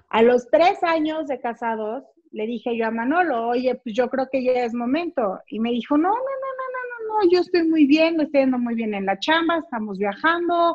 [0.07, 4.29] A los tres años de casados, le dije yo a Manolo, oye, pues yo creo
[4.31, 5.39] que ya es momento.
[5.49, 8.23] Y me dijo, no, no, no, no, no, no, no, yo estoy muy bien, me
[8.23, 10.73] estoy yendo muy bien en la chamba, estamos viajando,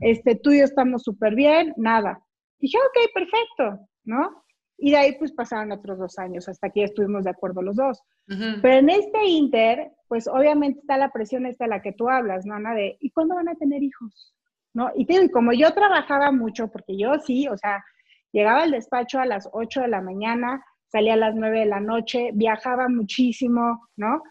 [0.00, 2.22] este, tú y yo estamos súper bien, nada.
[2.60, 4.44] Dije, ok, perfecto, ¿no?
[4.82, 7.76] Y de ahí pues pasaron otros dos años hasta que ya estuvimos de acuerdo los
[7.76, 8.02] dos.
[8.26, 12.46] Pero en este inter, pues obviamente está la presión esta de la que tú hablas,
[12.46, 12.74] ¿no, Ana?
[12.74, 14.34] De, ¿y cuándo van a tener hijos?
[14.72, 14.90] ¿No?
[14.94, 17.84] Y, te, y como yo trabajaba mucho, porque yo sí, o sea,
[18.32, 21.80] llegaba al despacho a las 8 de la mañana, salía a las 9 de la
[21.80, 24.22] noche, viajaba muchísimo, ¿no?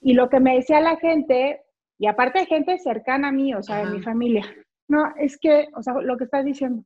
[0.00, 1.62] Y lo que me decía la gente,
[1.98, 4.44] y aparte de gente cercana a mí, o sea, de mi familia,
[4.88, 6.84] no, es que, o sea, lo que estás diciendo,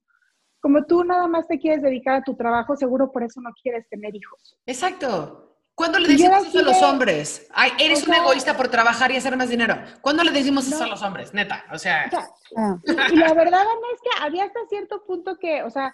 [0.62, 3.86] como tú nada más te quieres dedicar a tu trabajo, seguro por eso no quieres
[3.88, 4.56] tener hijos.
[4.64, 5.48] Exacto.
[5.74, 7.48] ¿Cuándo le decimos eso a los hombres?
[7.52, 9.74] Ay, eres un egoísta por trabajar y hacer más dinero.
[10.00, 11.34] ¿Cuándo le decimos eso a los hombres?
[11.34, 12.08] Neta, o sea.
[12.56, 12.78] Ah.
[12.86, 15.92] y la verdad, Ana, es que había hasta cierto punto que, o sea,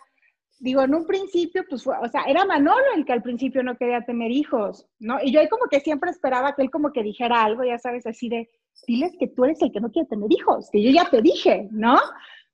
[0.59, 3.77] digo, en un principio, pues fue, o sea, era Manolo el que al principio no
[3.77, 5.19] quería tener hijos, ¿no?
[5.23, 8.07] Y yo ahí como que siempre esperaba que él como que dijera algo, ya sabes,
[8.07, 8.51] así de,
[8.87, 11.69] diles que tú eres el que no quiere tener hijos, que yo ya te dije,
[11.71, 11.99] ¿no?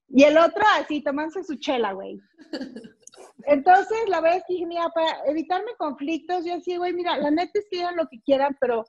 [0.08, 2.20] Y el otro así, tomándose su chela, güey.
[3.46, 7.30] Entonces, la verdad es que dije, mira, para evitarme conflictos, yo así, güey, mira, la
[7.30, 8.84] neta es que digan lo que quieran, pero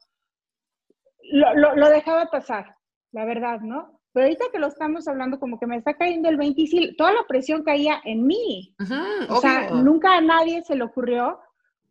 [1.32, 2.76] lo, lo, dejaba pasar,
[3.12, 4.00] la verdad, ¿no?
[4.14, 7.12] Pero ahorita que lo estamos hablando, como que me está cayendo el 20 y toda
[7.12, 8.74] la presión caía en mí.
[9.30, 11.40] o sea, nunca a nadie se le ocurrió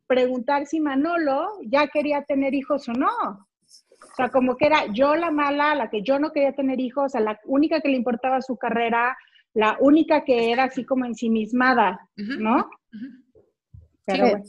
[0.06, 3.46] preguntar si Manolo ya quería tener hijos o no.
[4.14, 7.16] O sea, como que era yo la mala, la que yo no quería tener hijos,
[7.16, 9.16] a la única que le importaba su carrera,
[9.54, 12.70] la única que era así como ensimismada, ¿no?
[14.06, 14.40] Pero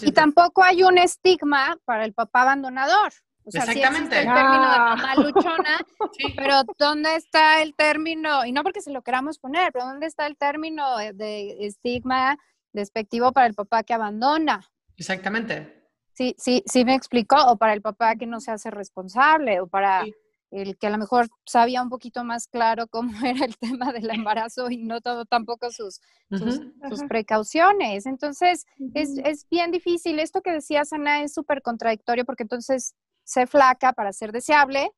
[0.00, 3.12] Y tampoco hay un estigma para el papá abandonador.
[3.44, 4.18] O sea, Exactamente.
[4.18, 5.86] el término de mamá luchona,
[6.36, 8.46] pero ¿dónde está el término?
[8.46, 12.38] Y no porque se lo queramos poner, pero ¿dónde está el término de estigma
[12.72, 14.64] despectivo para el papá que abandona?
[14.96, 15.81] Exactamente.
[16.14, 19.66] Sí, sí, sí me explicó, o para el papá que no se hace responsable, o
[19.66, 20.04] para
[20.52, 24.10] el que a lo mejor sabía un poquito más claro cómo era el tema del
[24.10, 28.06] embarazo y no todo tampoco sus, sus, precauciones.
[28.06, 30.18] Entonces, es, es, bien difícil.
[30.20, 32.94] Esto que decía Ana es súper contradictorio porque entonces
[33.24, 34.92] se flaca para ser deseable,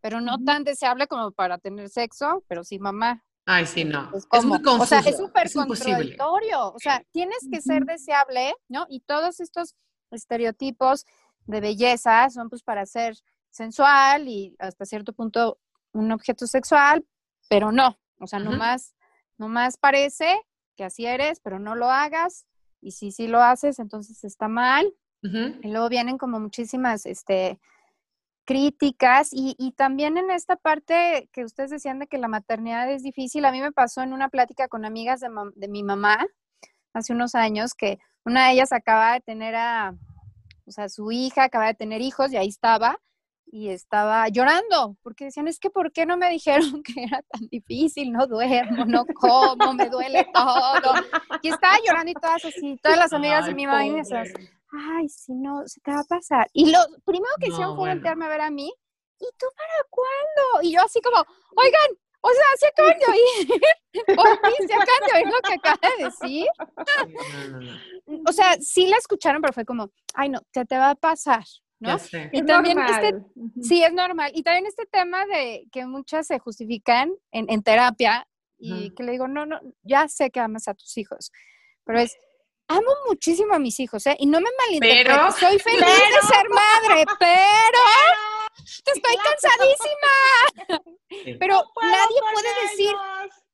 [0.00, 3.24] pero no tan deseable como para tener sexo, pero sí mamá.
[3.46, 4.10] Ay, sí, no.
[4.14, 4.82] Es, muy confuso.
[4.82, 6.72] O sea, es súper contradictorio.
[6.72, 8.86] O sea, tienes que ser deseable, ¿no?
[8.88, 9.74] Y todos estos
[10.14, 11.04] estereotipos
[11.46, 13.16] de belleza son pues para ser
[13.50, 15.58] sensual y hasta cierto punto
[15.92, 17.04] un objeto sexual,
[17.48, 18.94] pero no, o sea, no más
[19.38, 20.40] nomás, parece
[20.76, 22.46] que así eres, pero no lo hagas,
[22.80, 24.92] y si sí lo haces, entonces está mal.
[25.22, 27.58] Y luego vienen como muchísimas este,
[28.44, 33.02] críticas y, y, también en esta parte que ustedes decían de que la maternidad es
[33.02, 36.26] difícil, a mí me pasó en una plática con amigas de, de mi mamá
[36.92, 39.94] hace unos años que una de ellas acaba de tener a,
[40.66, 42.98] o sea, su hija acaba de tener hijos y ahí estaba
[43.46, 47.46] y estaba llorando porque decían, es que ¿por qué no me dijeron que era tan
[47.48, 48.12] difícil?
[48.12, 50.94] No duermo, no como, me duele todo.
[51.42, 54.28] Y estaba llorando y todas así, todas las amigas de mi mamá y esas,
[54.72, 56.48] ay, si no, se te va a pasar.
[56.52, 58.72] Y lo primero que hicieron fue voltearme a ver a mí,
[59.20, 60.68] ¿y tú para cuándo?
[60.68, 63.62] Y yo así como, oigan, o sea, se acaban de oír.
[64.18, 66.46] ¿O se acaban de oír lo que acaba de decir?
[68.26, 71.44] O sea, sí la escucharon, pero fue como, ay, no, ¿qué te va a pasar?
[71.80, 71.98] ¿no?
[72.32, 73.14] Y también este,
[73.60, 74.32] sí, es normal.
[74.34, 78.26] Y también este tema de que muchas se justifican en, en terapia
[78.58, 81.30] y que le digo, no, no, ya sé que amas a tus hijos,
[81.84, 82.16] pero es,
[82.68, 84.16] amo muchísimo a mis hijos, ¿eh?
[84.18, 87.78] Y no me malinterpretes, soy feliz de ser madre, pero
[88.62, 90.88] estoy cansadísima.
[91.38, 92.94] Pero nadie puede decir,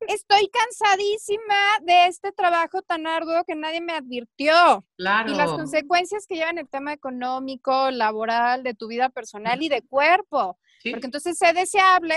[0.09, 4.85] estoy cansadísima de este trabajo tan arduo que nadie me advirtió.
[4.97, 5.31] Claro.
[5.31, 9.83] Y las consecuencias que llevan el tema económico, laboral, de tu vida personal y de
[9.83, 10.59] cuerpo.
[10.83, 12.17] Porque entonces sé deseable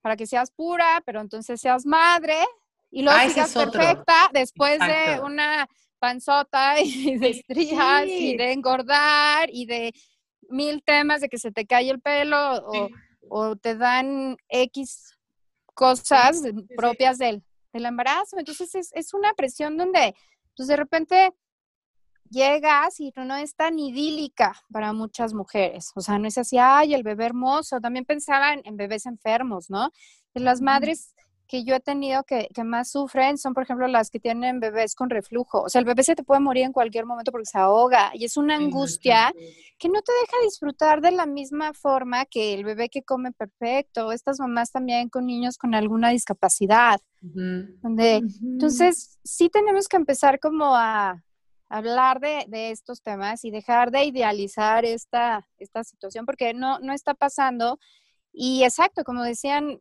[0.00, 2.36] para que seas pura, pero entonces seas madre
[2.90, 5.68] y luego ah, seas perfecta después de una
[5.98, 9.92] panzota y de estrías y de engordar y de
[10.48, 12.64] mil temas de que se te cae el pelo
[13.28, 15.18] o, te dan X
[15.74, 16.42] cosas
[16.76, 18.38] propias del, del embarazo.
[18.38, 20.14] Entonces es, es, una presión donde,
[20.56, 21.32] pues de repente
[22.30, 25.90] llegas y no es tan idílica para muchas mujeres.
[25.94, 27.80] O sea, no es así, ay, el bebé hermoso.
[27.80, 29.90] También pensaban en bebés enfermos, ¿no?
[30.34, 31.15] Las madres
[31.46, 34.94] que yo he tenido que, que, más sufren son, por ejemplo, las que tienen bebés
[34.94, 35.62] con reflujo.
[35.62, 38.24] O sea, el bebé se te puede morir en cualquier momento porque se ahoga y
[38.24, 39.32] es una angustia
[39.78, 44.12] que no te deja disfrutar de la misma forma que el bebé que come perfecto.
[44.12, 47.00] Estas mamás también con niños con alguna discapacidad.
[47.20, 51.22] donde, Entonces, sí tenemos que empezar como a
[51.68, 56.92] hablar de, de, estos temas y dejar de idealizar esta, esta situación porque no, no
[56.92, 57.78] está pasando.
[58.32, 59.80] Y exacto, como decían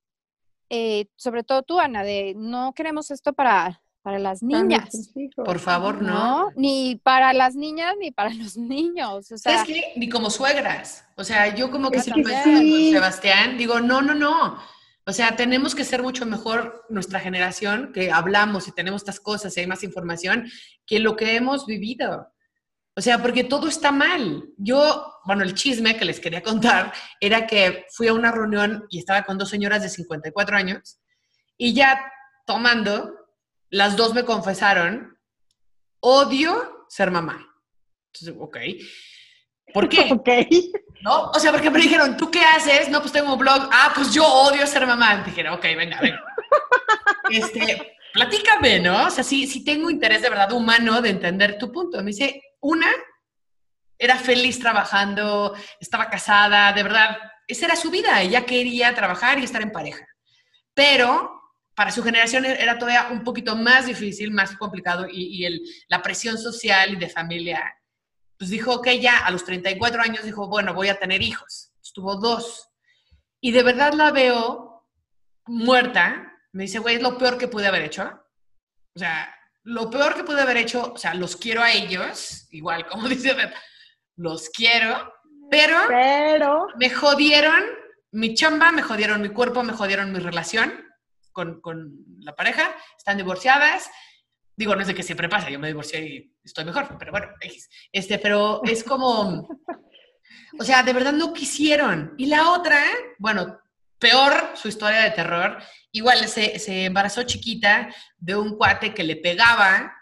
[0.70, 5.12] eh, sobre todo tú, Ana, de no queremos esto para, para las niñas.
[5.36, 6.52] Por favor, no.
[6.56, 9.32] Ni para las niñas ni para los niños.
[9.32, 11.06] O sea, Ni como suegras.
[11.16, 14.60] O sea, yo como que, siempre con Sebastián digo, no, no, no.
[15.08, 19.56] O sea, tenemos que ser mucho mejor nuestra generación que hablamos y tenemos estas cosas
[19.56, 20.50] y hay más información
[20.86, 22.32] que lo que hemos vivido.
[22.98, 24.46] O sea, porque todo está mal.
[24.58, 29.00] Yo, bueno, el chisme que les quería contar era que fui a una reunión y
[29.00, 31.00] estaba con dos señoras de 54 años
[31.58, 32.12] y ya
[32.46, 33.14] tomando,
[33.70, 35.18] las dos me confesaron,
[36.00, 37.46] odio ser mamá.
[38.14, 38.58] Entonces, ok.
[39.74, 40.10] ¿Por qué?
[40.12, 40.30] Ok.
[41.02, 41.30] ¿No?
[41.32, 42.90] O sea, porque me dijeron, ¿tú qué haces?
[42.90, 43.70] No, pues tengo un blog.
[43.72, 45.24] Ah, pues yo odio ser mamá.
[45.24, 46.24] Dijeron, ok, venga, venga.
[47.30, 49.06] este, platícame, ¿no?
[49.06, 52.00] O sea, sí, sí tengo interés de verdad humano de entender tu punto.
[52.00, 52.92] Me dice, una,
[53.98, 59.44] era feliz trabajando, estaba casada, de verdad, esa era su vida, ella quería trabajar y
[59.44, 60.06] estar en pareja.
[60.74, 61.36] Pero
[61.76, 65.48] para su generación era todavía un poquito más difícil, más complicado y,
[65.88, 67.76] la presión social y de familia.
[68.38, 71.72] Pues dijo que ya a los 34 años dijo, bueno, voy a tener hijos.
[71.82, 72.70] Estuvo dos.
[73.40, 74.86] Y de verdad la veo
[75.46, 76.34] muerta.
[76.52, 78.04] Me dice, güey, es lo peor que pude haber hecho.
[78.96, 79.35] O sea,
[79.66, 83.36] lo peor que pude haber hecho, o sea, los quiero a ellos, igual como dice,
[84.16, 85.14] los quiero,
[85.50, 87.64] pero, pero me jodieron
[88.12, 90.86] mi chamba, me jodieron mi cuerpo, me jodieron mi relación
[91.32, 93.90] con, con la pareja, están divorciadas.
[94.56, 97.28] Digo, no es de que siempre pasa, yo me divorcié y estoy mejor, pero bueno,
[97.92, 99.50] este, pero es como,
[100.58, 102.14] o sea, de verdad no quisieron.
[102.18, 102.82] Y la otra,
[103.20, 103.60] bueno,
[104.00, 105.62] peor su historia de terror,
[105.96, 109.96] igual se, se embarazó chiquita de un cuate que le pegaba.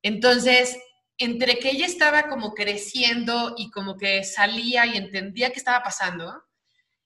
[0.00, 0.78] Entonces,
[1.18, 6.44] entre que ella estaba como creciendo y como que salía y entendía qué estaba pasando,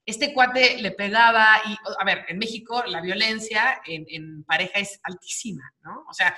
[0.05, 5.73] este cuate le pegaba y, a ver, en México la violencia en, pareja es altísima,
[5.81, 6.05] ¿no?
[6.09, 6.37] O sea,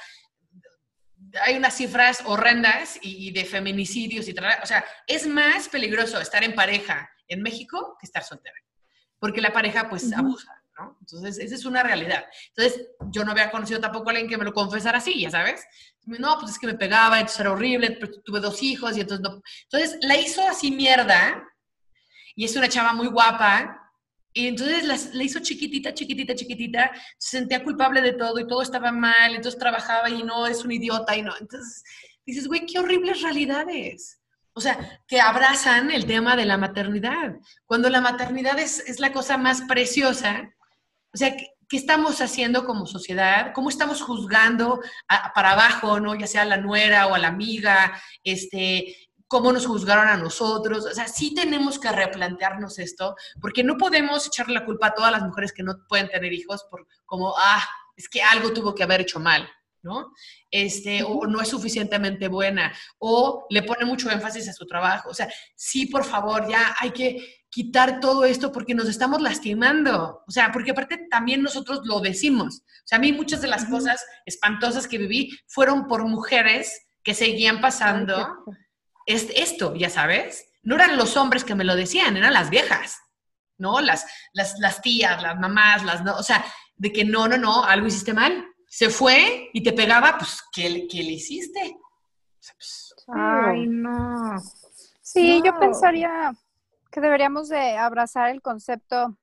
[1.43, 4.57] hay unas cifras horrendas y, de feminicidios y tal.
[4.63, 8.57] O sea, es más peligroso estar en pareja en México que estar soltera
[9.19, 10.97] porque la pareja pues abusa, ¿no?
[11.01, 12.25] Entonces, esa es una realidad.
[12.55, 15.65] Entonces, yo no había conocido tampoco a alguien que me lo confesara así, ya sabes.
[16.07, 19.43] No, pues es que me pegaba, entonces era horrible, tuve dos hijos y entonces no.
[19.65, 21.45] Entonces, la hizo así mierda
[22.35, 23.75] y es una chava muy guapa.
[24.33, 28.93] Y entonces la, hizo chiquitita, chiquitita, chiquitita, se sentía culpable de todo y todo estaba
[28.93, 31.35] mal, entonces trabajaba y no, es un idiota y no.
[31.41, 31.83] Entonces
[32.25, 34.21] dices, güey, qué horribles realidades.
[34.59, 39.39] O sea, que abrazan el tema de la maternidad, cuando la maternidad es, la cosa
[39.39, 40.53] más preciosa.
[41.13, 43.53] O sea, ¿qué, estamos haciendo como sociedad?
[43.55, 44.81] ¿Cómo estamos juzgando
[45.35, 46.15] para abajo, ¿no?
[46.15, 48.01] ya sea a la nuera o a la amiga?
[48.25, 50.87] Este, ¿Cómo nos juzgaron a nosotros?
[50.87, 55.13] O sea, sí tenemos que replantearnos esto, porque no podemos echarle la culpa a todas
[55.13, 57.63] las mujeres que no pueden tener hijos por como, ah,
[57.97, 59.49] es que algo tuvo que haber hecho mal.
[59.83, 60.13] ¿no?
[60.51, 65.11] Este, o no es suficientemente buena, o le pone mucho énfasis a su trabajo.
[65.11, 70.23] O sea, sí, por favor, ya hay que quitar todo esto porque nos estamos lastimando.
[70.27, 72.63] O sea, porque aparte también nosotros lo decimos.
[72.67, 77.15] O sea, a mí muchas de las cosas espantosas que viví fueron por mujeres que
[77.15, 78.45] seguían pasando
[79.07, 80.47] es esto, ya sabes.
[80.63, 82.99] No eran los hombres que me lo decían, eran las viejas,
[83.57, 83.81] ¿no?
[83.81, 86.45] Las, las, las tías, las mamás, las no, o sea,
[86.77, 90.69] de que no, no, no, algo hiciste mal se fue y te pegaba, pues, ¿qué,
[90.69, 91.79] le hiciste?
[92.57, 94.37] Pues, Ay, no.
[95.01, 96.33] Sí, yo pensaría
[96.99, 99.17] que deberíamos de abrazar el concepto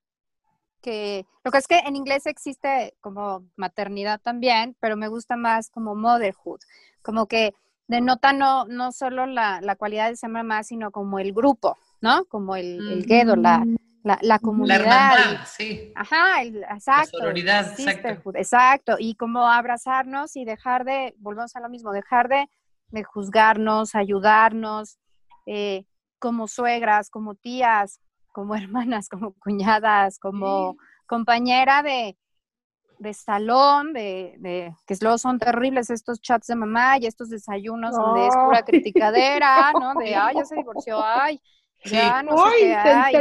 [0.81, 5.69] que, lo que es que en inglés existe como maternidad también, pero me gusta más
[5.69, 6.59] como motherhood,
[7.01, 7.53] como que
[7.87, 12.25] denota no, no solo la, la cualidad de ser mamá, sino como el grupo, ¿no?
[12.25, 14.85] Como el, el guedo, la, mm la, la comunidad.
[14.85, 15.91] La hermandad, sí.
[15.95, 17.17] Ajá, exacto.
[17.17, 18.31] La sororidad, exacto.
[18.35, 22.47] Exacto, y como abrazarnos y dejar de, volvemos a lo mismo, dejar de
[22.89, 24.97] de juzgarnos, ayudarnos,
[25.45, 25.85] eh,
[26.25, 27.99] como suegras, como tías,
[28.31, 32.17] como hermanas, como cuñadas, como compañera de,
[32.97, 37.95] de salón, de, de, que luego son terribles estos chats de mamá y estos desayunos
[37.95, 39.93] donde es pura criticadera, ¿no?
[39.93, 41.39] De, ay, ya se divorció, ay,
[41.83, 43.15] ya no sé qué, ay,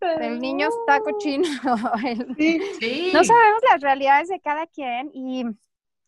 [0.00, 1.44] el niño está cochino.
[3.12, 5.44] No sabemos las realidades de cada quien y,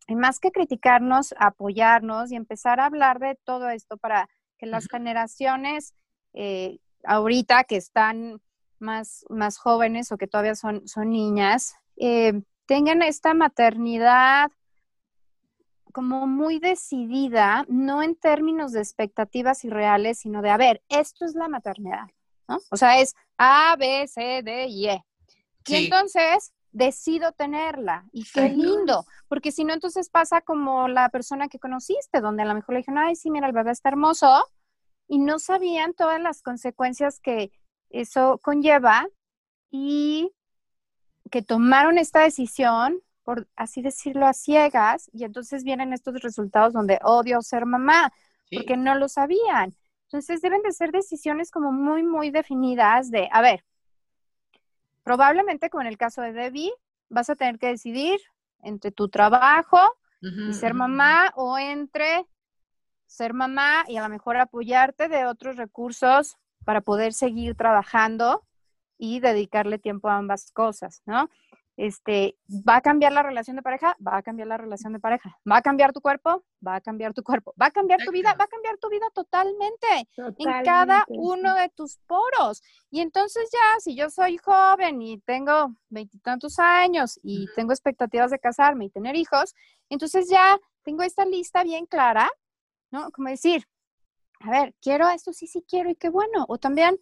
[0.09, 4.27] más que criticarnos, apoyarnos y empezar a hablar de todo esto para
[4.57, 5.95] que las generaciones
[6.35, 8.41] eh, ahorita que están
[8.79, 14.51] más, más jóvenes o que todavía son, son niñas, eh, tengan esta maternidad
[15.93, 21.35] como muy decidida, no en términos de expectativas irreales, sino de, a ver, esto es
[21.35, 22.07] la maternidad,
[22.49, 22.59] ¿no?
[22.71, 25.05] O sea, es A, B, C, D y E.
[25.67, 28.05] Y entonces decido tenerla.
[28.13, 32.47] Y qué lindo, porque si no, entonces pasa como la persona que conociste, donde a
[32.47, 34.45] lo mejor le dijeron, ay, sí, mira, el bebé está hermoso,
[35.11, 37.51] y no sabían todas las consecuencias que
[37.91, 39.09] eso conlleva
[39.69, 40.31] y
[41.33, 47.01] que tomaron esta decisión, por así decirlo, a ciegas, y entonces vienen estos resultados donde
[47.03, 48.13] odio ser mamá,
[48.53, 49.75] porque no lo sabían.
[50.05, 53.65] Entonces deben de ser decisiones como muy, muy definidas de, a ver,
[55.03, 56.73] probablemente como en el caso de Debbie,
[57.09, 58.21] vas a tener que decidir
[58.63, 59.81] entre tu trabajo
[60.21, 62.27] y ser mamá o entre
[63.11, 68.47] ser mamá y a lo mejor apoyarte de otros recursos para poder seguir trabajando
[68.99, 71.29] y dedicarle tiempo a ambas cosas, ¿no?
[71.77, 72.37] Este,
[72.69, 73.97] ¿va a cambiar la relación de pareja?
[74.07, 75.39] Va a cambiar la relación de pareja.
[75.51, 76.45] ¿Va a cambiar tu cuerpo?
[76.65, 77.55] Va a cambiar tu cuerpo.
[77.61, 78.35] ¿Va a cambiar tu vida?
[78.39, 79.87] Va a cambiar tu vida totalmente,
[80.17, 82.63] en cada uno de tus poros.
[82.91, 88.39] Y entonces ya, si yo soy joven y tengo veintitantos años y tengo expectativas de
[88.39, 89.55] casarme y tener hijos,
[89.89, 92.31] entonces ya tengo esta lista bien clara
[92.91, 93.11] ¿no?
[93.11, 93.67] Como decir,
[94.41, 96.99] a ver, quiero esto, sí, sí quiero y qué bueno, o también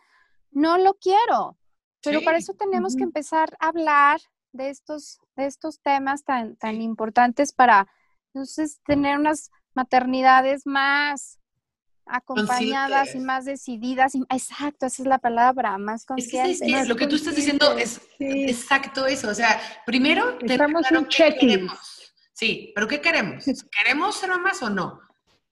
[0.50, 1.56] no lo quiero,
[2.02, 4.20] pero para eso tenemos que empezar a hablar
[4.52, 7.88] de estos, de estos temas tan, tan importantes para
[8.32, 11.38] entonces tener unas maternidades más
[12.06, 14.14] acompañadas y más decididas.
[14.30, 16.62] exacto, esa es la palabra, más conscientes.
[16.62, 19.28] Es que, lo que tú estás diciendo es exacto eso.
[19.28, 21.68] O sea, primero tenemos un check-in.
[22.32, 23.44] Sí, pero ¿qué queremos?
[23.78, 25.00] ¿Queremos ser mamás o no?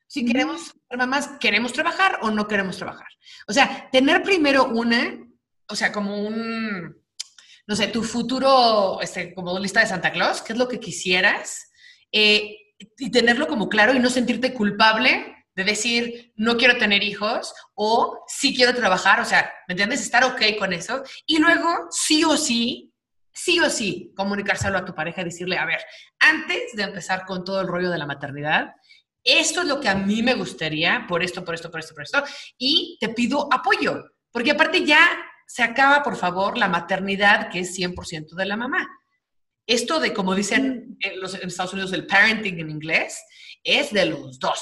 [0.06, 3.08] Si queremos ser mamás, ¿queremos trabajar o no queremos trabajar?
[3.48, 5.18] O sea, tener primero una,
[5.68, 6.96] o sea, como un,
[7.66, 11.70] no sé, tu futuro, este, como lista de Santa Claus, qué es lo que quisieras,
[12.12, 12.56] eh,
[12.98, 18.22] y tenerlo como claro y no sentirte culpable de decir, no quiero tener hijos o
[18.28, 20.02] sí quiero trabajar, o sea, ¿me entiendes?
[20.02, 21.02] Estar ok con eso.
[21.24, 22.92] Y luego, sí o sí,
[23.32, 25.80] sí o sí, comunicárselo a tu pareja y decirle, a ver,
[26.18, 28.74] antes de empezar con todo el rollo de la maternidad,
[29.26, 32.04] esto es lo que a mí me gustaría, por esto, por esto, por esto, por
[32.04, 32.22] esto,
[32.56, 35.00] y te pido apoyo, porque aparte ya
[35.46, 38.86] se acaba, por favor, la maternidad que es 100% de la mamá.
[39.66, 43.20] Esto de, como dicen en, los, Estados Unidos, el parenting en inglés,
[43.64, 44.60] es de los dos.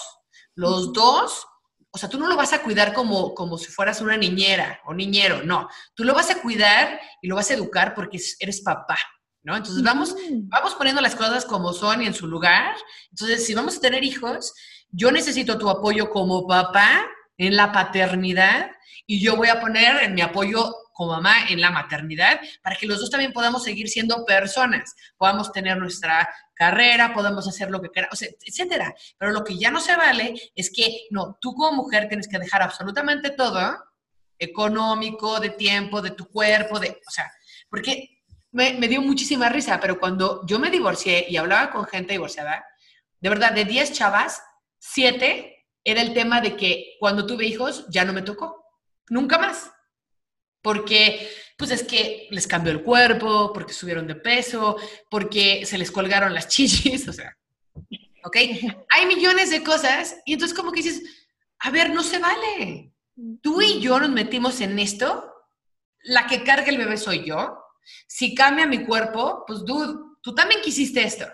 [0.55, 1.47] Los dos,
[1.91, 4.95] o sea, tú no lo vas a cuidar como, como si fueras una niñera o
[4.95, 5.69] niñero, no.
[5.95, 8.99] Tú lo vas a cuidar y lo vas a educar porque eres papá.
[9.45, 9.57] ¿No?
[9.57, 12.75] Entonces vamos, vamos poniendo las cosas como son y en su lugar.
[13.11, 14.55] Entonces, si vamos a tener hijos,
[14.91, 18.71] yo necesito tu apoyo como papá en la paternidad
[19.07, 22.87] y yo voy a poner en mi apoyo como mamá en la maternidad para que
[22.87, 27.91] los dos también podamos seguir siendo personas, podamos tener nuestra carrera, podamos hacer lo que
[27.91, 28.95] queramos, etcétera.
[29.19, 32.39] Pero lo que ya no se vale es que, no, tú como mujer tienes que
[32.39, 33.77] dejar absolutamente todo,
[34.39, 37.31] económico, de tiempo, de tu cuerpo, de, o sea,
[37.69, 38.14] porque
[38.55, 42.65] me, dio muchísima risa, pero cuando yo me divorcié y hablaba con gente divorciada,
[43.21, 44.41] de verdad, de 10 chavas,
[44.79, 48.65] 7 era el tema de que cuando tuve hijos ya no me tocó,
[49.09, 49.73] nunca más.
[50.63, 51.29] Porque,
[51.59, 54.77] pues es que les cambió el cuerpo, porque subieron de peso,
[55.11, 57.37] porque se les colgaron las chichis, o sea,
[58.23, 58.37] ¿ok?
[58.91, 61.03] Hay millones de cosas y entonces como que dices,
[61.59, 62.93] a ver, no se vale.
[63.43, 65.29] Tú y yo nos metimos en esto,
[66.05, 67.64] la que carga el bebé soy yo,
[68.07, 71.27] si cambia mi cuerpo, pues dude, tú también quisiste esto.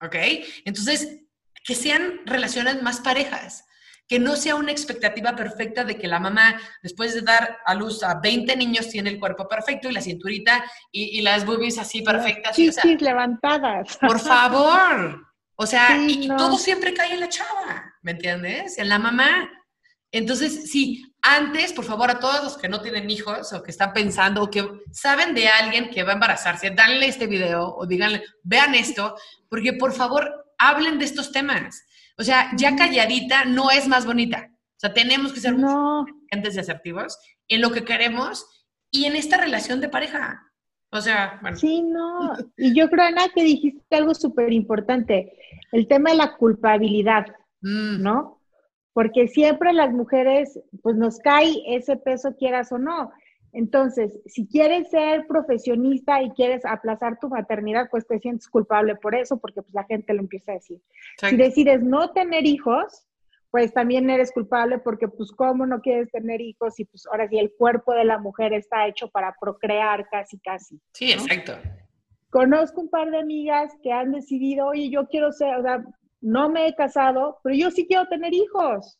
[0.00, 0.14] ¿Ok?
[0.64, 1.20] Entonces,
[1.64, 3.64] que sean relaciones más parejas,
[4.06, 8.02] que no sea una expectativa perfecta de que la mamá, después de dar a luz
[8.02, 12.56] a 20 niños, tiene el cuerpo perfecto y la cinturita y, las boobies así perfectas.
[12.56, 13.98] Sí, sí, levantadas.
[13.98, 15.26] Por favor.
[15.56, 18.78] O sea, y, todo siempre cae en la chava, ¿me entiendes?
[18.78, 19.50] En la mamá.
[20.10, 21.04] Entonces, sí,
[21.36, 24.50] antes, por favor, a todos los que no tienen hijos o que están pensando o
[24.50, 29.16] que saben de alguien que va a embarazarse, danle este video o díganle, vean esto,
[29.48, 31.84] porque por favor, hablen de estos temas.
[32.16, 34.50] O sea, ya calladita no es más bonita.
[34.50, 36.04] O sea, tenemos que ser no.
[36.04, 37.18] muy y asertivos
[37.48, 38.46] en lo que queremos
[38.90, 40.42] y en esta relación de pareja.
[40.90, 41.56] O sea, bueno.
[41.56, 42.34] Sí, no.
[42.56, 45.32] Y yo creo, Ana, que dijiste algo súper importante,
[45.72, 47.26] el tema de la culpabilidad,
[47.60, 48.37] Mm, ¿no?
[48.98, 53.12] Porque siempre las mujeres, pues nos cae ese peso, quieras o no.
[53.52, 59.14] Entonces, si quieres ser profesionista y quieres aplazar tu maternidad, pues te sientes culpable por
[59.14, 60.80] eso, porque pues la gente lo empieza a decir.
[61.20, 63.06] Si decides no tener hijos,
[63.52, 67.38] pues también eres culpable porque pues cómo no quieres tener hijos y pues ahora sí
[67.38, 70.80] el cuerpo de la mujer está hecho para procrear casi casi.
[70.94, 71.52] Sí, exacto.
[72.30, 75.84] Conozco un par de amigas que han decidido, oye, yo quiero ser, o sea,
[76.20, 78.98] no me he casado, pero yo sí quiero tener hijos.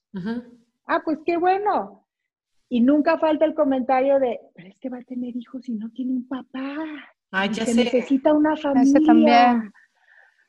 [0.86, 2.06] Ah, pues qué bueno.
[2.68, 5.90] Y nunca falta el comentario de, pero es que va a tener hijos y no
[5.90, 6.76] tiene un papá.
[7.30, 7.84] Ay, y ya se sé.
[7.84, 9.00] necesita una familia.
[9.06, 9.72] también.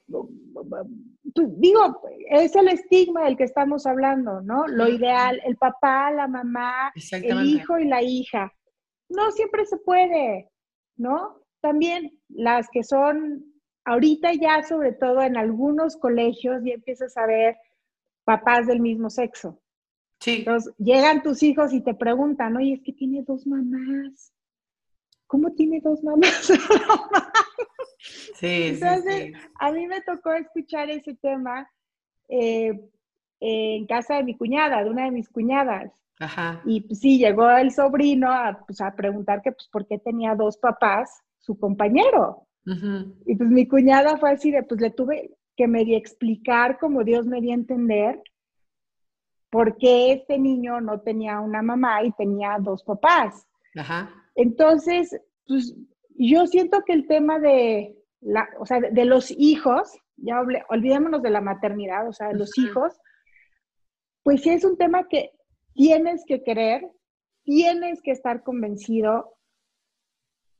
[0.07, 4.67] Pues, digo, es el estigma del que estamos hablando, ¿no?
[4.67, 8.51] Lo ideal, el papá, la mamá, el hijo y la hija.
[9.09, 10.49] No siempre se puede,
[10.97, 11.39] ¿no?
[11.61, 13.48] También las que son,
[13.89, 17.57] ahorita ya sobre todo en algunos colegios ya empiezas a ver
[18.23, 19.59] papás del mismo sexo.
[20.19, 24.33] Sí, Entonces, llegan tus hijos y te preguntan, oye, es que tiene dos mamás.
[25.25, 26.47] ¿Cómo tiene dos mamás?
[27.97, 29.33] sí, sí, Entonces, sí.
[29.59, 31.67] a mí me tocó escuchar ese tema
[32.27, 32.79] eh,
[33.39, 35.91] en casa de mi cuñada, de una de mis cuñadas.
[36.19, 36.61] Ajá.
[36.65, 40.35] Y pues, sí, llegó el sobrino a, pues, a preguntar que, pues, por qué tenía
[40.35, 42.48] dos papás su compañero.
[43.25, 47.25] Y pues mi cuñada fue así de, pues le tuve que medio explicar como Dios
[47.25, 48.21] me dio a entender
[49.49, 53.47] por qué este niño no tenía una mamá y tenía dos papás.
[53.75, 54.13] Ajá.
[54.35, 55.75] Entonces, pues
[56.15, 60.63] yo siento que el tema de, la, o sea, de, de los hijos, ya olvidé-
[60.69, 62.93] olvidémonos de la maternidad, o sea, de los hijos,
[64.23, 65.31] pues sí es un tema que
[65.73, 66.87] tienes que querer,
[67.43, 69.33] tienes que estar convencido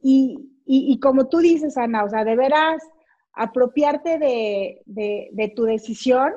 [0.01, 2.81] y, y- y como tú dices, Ana, o sea, de veras
[3.33, 6.33] apropiarte de, de- de tu decisión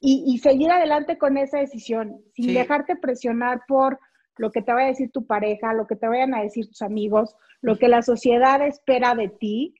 [0.00, 2.52] y, y seguir adelante con esa decisión, sin Sí.
[2.54, 3.98] dejarte presionar por
[4.36, 6.82] lo que te vaya a decir tu pareja, lo que te vayan a decir tus
[6.82, 9.74] amigos, lo que la sociedad espera de ti,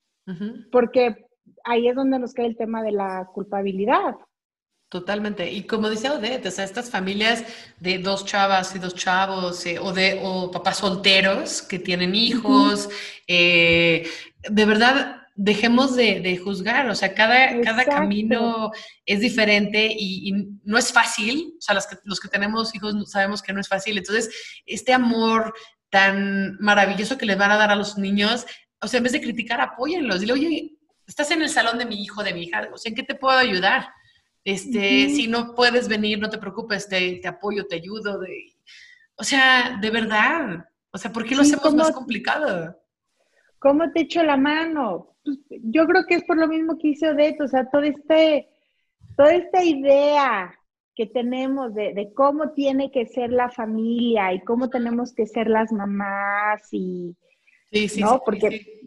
[0.73, 1.27] porque
[1.65, 4.15] ahí es donde nos cae el tema de la culpabilidad.
[4.89, 5.51] Totalmente.
[5.51, 7.45] Y como dice Odette, o sea, estas familias
[7.81, 12.89] de dos chavas y dos chavos, eh, o de o papás solteros que tienen hijos,
[13.27, 14.09] eh,
[14.49, 16.89] de verdad, dejemos de, de juzgar.
[16.89, 18.71] O sea, cada, cada camino
[19.05, 20.33] es diferente y, y
[20.65, 21.55] no es fácil.
[21.59, 23.99] O sea, los que, los que tenemos hijos sabemos que no es fácil.
[23.99, 24.31] Entonces,
[24.65, 25.53] este amor
[25.91, 28.47] tan maravilloso que les van a dar a los niños,
[28.81, 30.21] o sea, en vez de criticar, apóyenlos.
[30.21, 30.73] Dile, oye,
[31.07, 33.15] estás en el salón de mi hijo, de mi hija, o sea, ¿en qué te
[33.15, 33.89] puedo ayudar?
[34.45, 38.19] Este, si no puedes venir, no te preocupes, te, te apoyo, te ayudo.
[38.21, 38.53] de-
[39.17, 40.67] o sea, de verdad.
[40.93, 42.77] O sea, ¿por qué lo Sí, hacemos más complicado?
[43.59, 45.17] ¿Cómo te echo la mano?
[45.25, 48.49] Pues, yo creo que es por lo mismo que hice Odette, o sea, todo este,
[49.17, 50.55] toda esta idea
[50.95, 55.49] que tenemos de, de cómo tiene que ser la familia y cómo tenemos que ser
[55.49, 57.17] las mamás y,
[57.73, 58.15] Sí, sí, ¿no?
[58.15, 58.81] sí, Porque-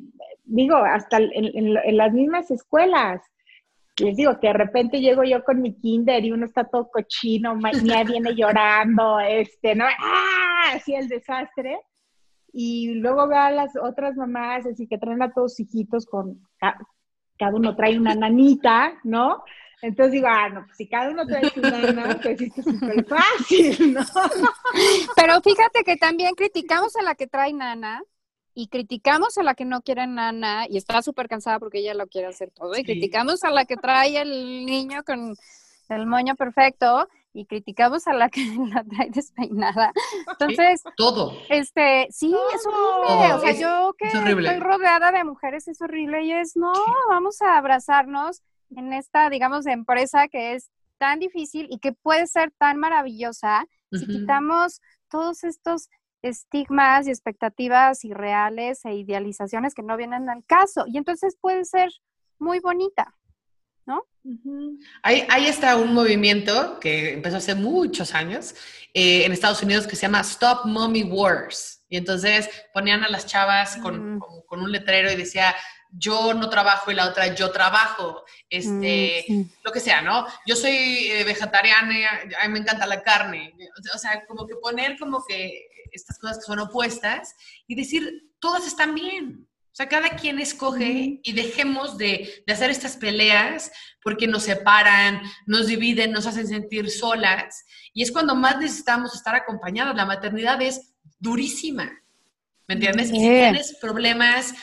[0.45, 3.21] digo, hasta en, en- en las mismas escuelas.
[3.99, 7.55] Les digo que de repente llego yo con mi kinder y uno está todo cochino,
[7.55, 9.85] Mía viene llorando, este, ¿no?
[9.85, 10.71] ¡Ah!
[10.73, 11.79] Así el desastre.
[12.53, 16.77] Y luego veo a las otras mamás así que traen a todos hijitos con, ca-
[17.37, 19.43] cada uno trae una nanita, ¿no?
[19.81, 23.05] Entonces digo, ah, no, pues si cada uno trae su nana, pues esto es súper
[23.05, 24.01] fácil, ¿no?
[25.15, 28.01] Pero fíjate que también criticamos a la que trae nana
[28.59, 32.07] y criticamos a la que no quiere nana y está súper cansada porque ella lo
[32.07, 35.35] quiere hacer todo y criticamos a la que trae el niño con
[35.89, 38.41] el moño perfecto y criticamos a la que
[38.73, 39.93] la trae despeinada.
[40.27, 41.33] Entonces, Todo.
[41.49, 43.33] este, sí, es horrible.
[43.33, 46.73] O sea, Es- yo que es estoy rodeada de mujeres es horrible y es, no,
[47.09, 48.41] vamos a abrazarnos
[48.75, 54.07] en esta, digamos, empresa que es tan difícil y que puede ser tan maravillosa si
[54.07, 54.81] quitamos
[55.11, 55.89] todos estos
[56.29, 60.85] estigmas y expectativas irreales e idealizaciones que no vienen al caso.
[60.87, 61.89] Y entonces puede ser
[62.39, 63.13] muy bonita.
[64.23, 64.77] Ujú.
[65.03, 68.53] Ahí, ahí está un movimiento que empezó hace muchos años
[68.93, 71.85] eh, en Estados Unidos que se llama Stop Mommy Wars.
[71.87, 74.19] Y entonces ponían a las chavas con, Mm.
[74.19, 75.55] con- con un letrero y decía,
[75.91, 78.23] yo no trabajo y la otra, yo trabajo.
[78.49, 79.51] Este, Mm, sí.
[79.63, 80.25] lo que sea, ¿no?
[80.45, 81.95] Yo soy eh, vegetariana,
[82.41, 83.53] a mí me encanta la carne.
[83.93, 87.35] O sea, como que poner como que estas cosas que son opuestas
[87.67, 89.47] y decir, todas están bien.
[89.71, 93.71] O sea, cada quien escoge y dejemos de, de, hacer estas peleas
[94.01, 97.63] porque nos separan, nos dividen, nos hacen sentir solas.
[97.93, 99.95] Y es cuando más necesitamos estar acompañados.
[99.95, 101.91] La maternidad es durísima.
[102.67, 103.09] ¿Me entiendes?
[103.11, 104.53] Y si tienes problemas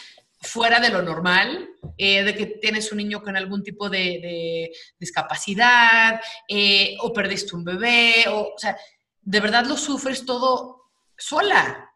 [0.44, 6.20] fuera de lo normal, eh, de que tienes un niño con algún tipo de, discapacidad,
[6.48, 8.76] eh, o perdiste un bebé, o, o, sea,
[9.20, 11.90] de verdad lo sufres todo sola.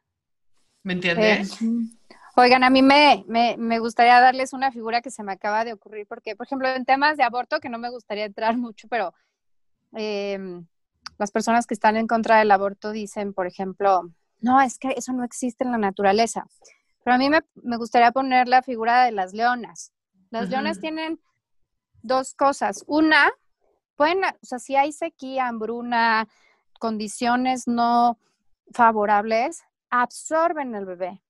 [0.82, 1.58] ¿Me entiendes?
[2.36, 6.06] Oigan, a mí me, me, gustaría darles una figura que se me acaba de ocurrir,
[6.06, 9.12] porque, por ejemplo, en temas de aborto, que no me gustaría entrar mucho, pero
[9.92, 10.64] em,
[11.18, 15.12] las personas que están en contra del aborto dicen, por ejemplo, no, es que eso
[15.12, 16.46] no existe en la naturaleza.
[17.08, 19.94] Pero a mí me, gustaría poner la figura de las leonas.
[20.28, 21.18] Las leonas tienen
[22.02, 22.84] dos cosas.
[22.86, 23.32] Una,
[23.96, 26.28] pueden, o sea, si hay sequía, hambruna,
[26.78, 28.18] condiciones no
[28.74, 31.22] favorables, absorben el bebé.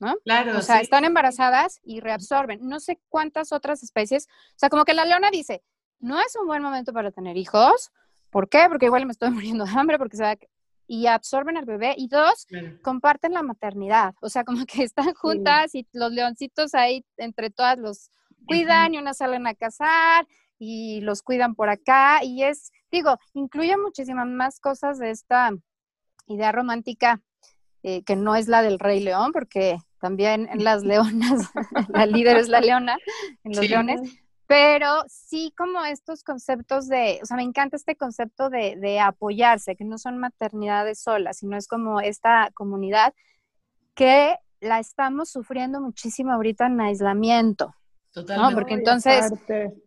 [0.00, 0.16] ¿no?
[0.22, 0.58] Claro.
[0.58, 2.60] O sea, están embarazadas y reabsorben.
[2.68, 4.28] No sé cuántas otras especies.
[4.50, 5.62] O sea, como que la leona dice,
[5.98, 7.90] no es un buen momento para tener hijos.
[8.28, 8.66] ¿Por qué?
[8.68, 10.36] Porque igual me estoy muriendo de hambre, porque se va
[10.90, 11.94] y absorben al bebé.
[11.96, 12.48] Y dos,
[12.82, 14.12] comparten la maternidad.
[14.20, 18.10] O sea, como que están juntas y los leoncitos ahí entre todas los
[18.44, 20.26] cuidan y unas salen a cazar
[20.58, 22.24] y los cuidan por acá.
[22.24, 25.52] Y es, digo, incluye muchísimas más cosas de esta
[26.26, 27.22] idea romántica
[27.84, 31.52] eh, que no es la del Rey León, porque también en las leonas,
[31.94, 32.98] la líder es la leona,
[33.44, 34.00] en los leones,
[34.50, 39.76] pero sí como estos conceptos de, o sea, me encanta este concepto de, de, apoyarse,
[39.76, 43.14] que no son maternidades solas, sino es como esta comunidad
[43.94, 47.76] que la estamos sufriendo muchísimo ahorita en aislamiento.
[48.12, 48.50] Totalmente.
[48.50, 48.58] ¿no?
[48.58, 49.32] Porque entonces,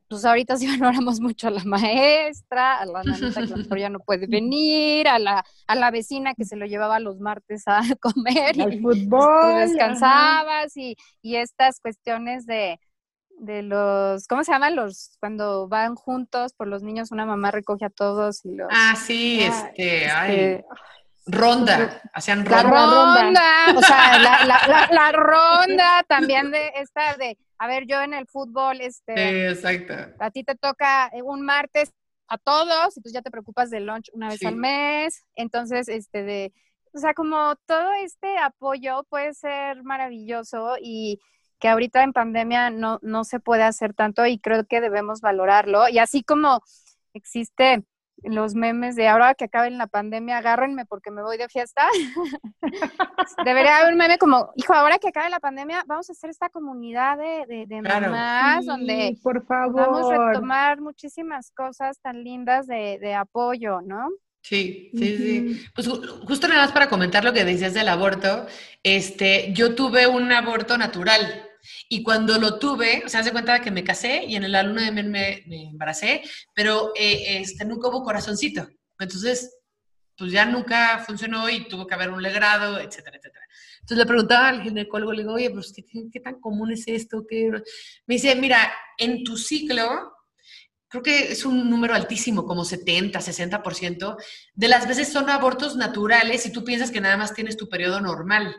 [0.08, 3.80] pues ahorita sí valoramos mucho a la maestra, a la nanita que a lo mejor
[3.80, 7.64] ya no puede venir, a la, a la vecina que se lo llevaba los martes
[7.68, 8.62] a comer.
[8.62, 9.56] Al y, fútbol.
[9.56, 12.80] descansabas y, y, estas cuestiones de,
[13.40, 14.76] de los, ¿cómo se llaman?
[14.76, 18.68] Los, cuando van juntos por los niños, una mamá recoge a todos y los...
[18.72, 20.32] Ah, sí, este, ay.
[20.32, 20.66] Este,
[21.26, 22.64] ronda, hacían ronda.
[22.64, 23.42] La ronda,
[23.76, 28.28] o sea, la, la, la, ronda también de esta de a ver, yo en el
[28.28, 29.94] fútbol, este, exacto.
[30.20, 31.94] a ti te toca eh, un martes
[32.28, 36.24] a todos, y pues ya te preocupas del lunch una vez al mes, entonces, este,
[36.24, 36.54] de,
[36.94, 41.22] o sea, como todo este apoyo puede ser maravilloso y
[41.64, 45.88] que ahorita en pandemia no, no se puede hacer tanto y creo que debemos valorarlo.
[45.88, 46.62] Y así como
[47.14, 47.86] existe
[48.22, 51.88] los memes de ahora que acabe la pandemia, agárrenme porque me voy de fiesta.
[53.46, 56.50] Debería haber un meme como, hijo, ahora que acabe la pandemia, vamos a hacer esta
[56.50, 59.88] comunidad de, de, mamás donde por favor.
[59.88, 64.10] vamos a retomar muchísimas cosas tan lindas de, de apoyo, ¿no?
[64.42, 65.66] Sí, sí, sí.
[65.74, 68.48] Pues justo nada más para comentar lo que decías del aborto,
[68.84, 71.50] este, yo tuve un aborto natural.
[71.90, 74.84] Y cuando lo tuve, o sea, se cuenta que me casé y en la luna
[74.84, 76.22] de miel me, me, embaracé,
[76.54, 78.68] pero eh, este, nunca hubo corazoncito.
[79.00, 79.58] Entonces,
[80.18, 83.46] pues ya nunca funcionó y tuvo que haber un legrado, etcétera, etcétera.
[83.82, 87.26] Entonces le preguntaba al ginecólogo, le digo, oye, pues, ¿qué, qué tan común es esto?
[87.28, 87.50] ¿Qué?
[88.06, 90.14] Me dice, mira, en tu ciclo,
[90.88, 94.18] creo que es un número altísimo, como 70, 60%,
[94.54, 98.00] de las veces son abortos naturales y tú piensas que nada más tienes tu periodo
[98.00, 98.56] normal.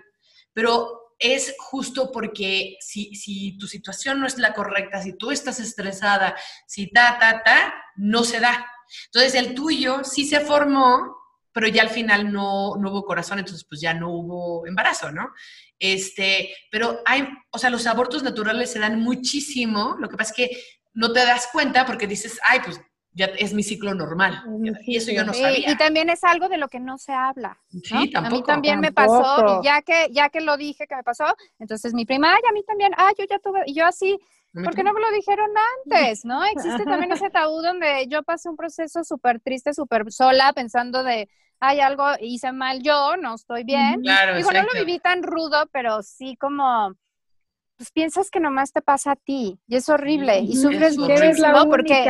[0.53, 5.61] Pero es justo porque si, si, tu situación no es la correcta, si tú estás
[5.61, 6.37] estresada,
[6.67, 8.67] si ta, ta, ta, no se da.
[9.07, 11.17] Entonces el tuyo sí se formó,
[11.53, 15.33] pero ya al final no, no hubo corazón, entonces pues ya no hubo embarazo, ¿no?
[15.79, 20.37] Este, pero hay, o sea, los abortos naturales se dan muchísimo, lo que pasa es
[20.37, 20.63] que
[20.93, 22.81] no te das cuenta porque dices, ay, pues
[23.15, 24.43] ya es mi ciclo normal.
[24.85, 25.71] Y eso yo no sabía.
[25.71, 27.57] Y también es algo de lo que no se habla.
[27.71, 28.19] Sí, tampoco.
[28.19, 31.25] A mí también me pasó, y ya que, ya que lo dije que me pasó,
[31.59, 34.19] entonces mi prima, ay, a mí también, ay, yo ya tuve, y yo así,
[34.53, 35.51] ¿por qué no me lo dijeron
[35.85, 36.25] antes?
[36.25, 36.45] ¿No?
[36.45, 41.29] Existe también ese tabú donde yo pasé un proceso súper triste, súper sola, pensando de,
[41.61, 44.01] ay, algo hice mal yo, no estoy bien.
[44.03, 46.95] Claro, Digo, no lo viví tan rudo, pero sí como
[47.77, 52.03] pues piensas que nomás te pasa a ti y es horrible y sufres muchísimo porque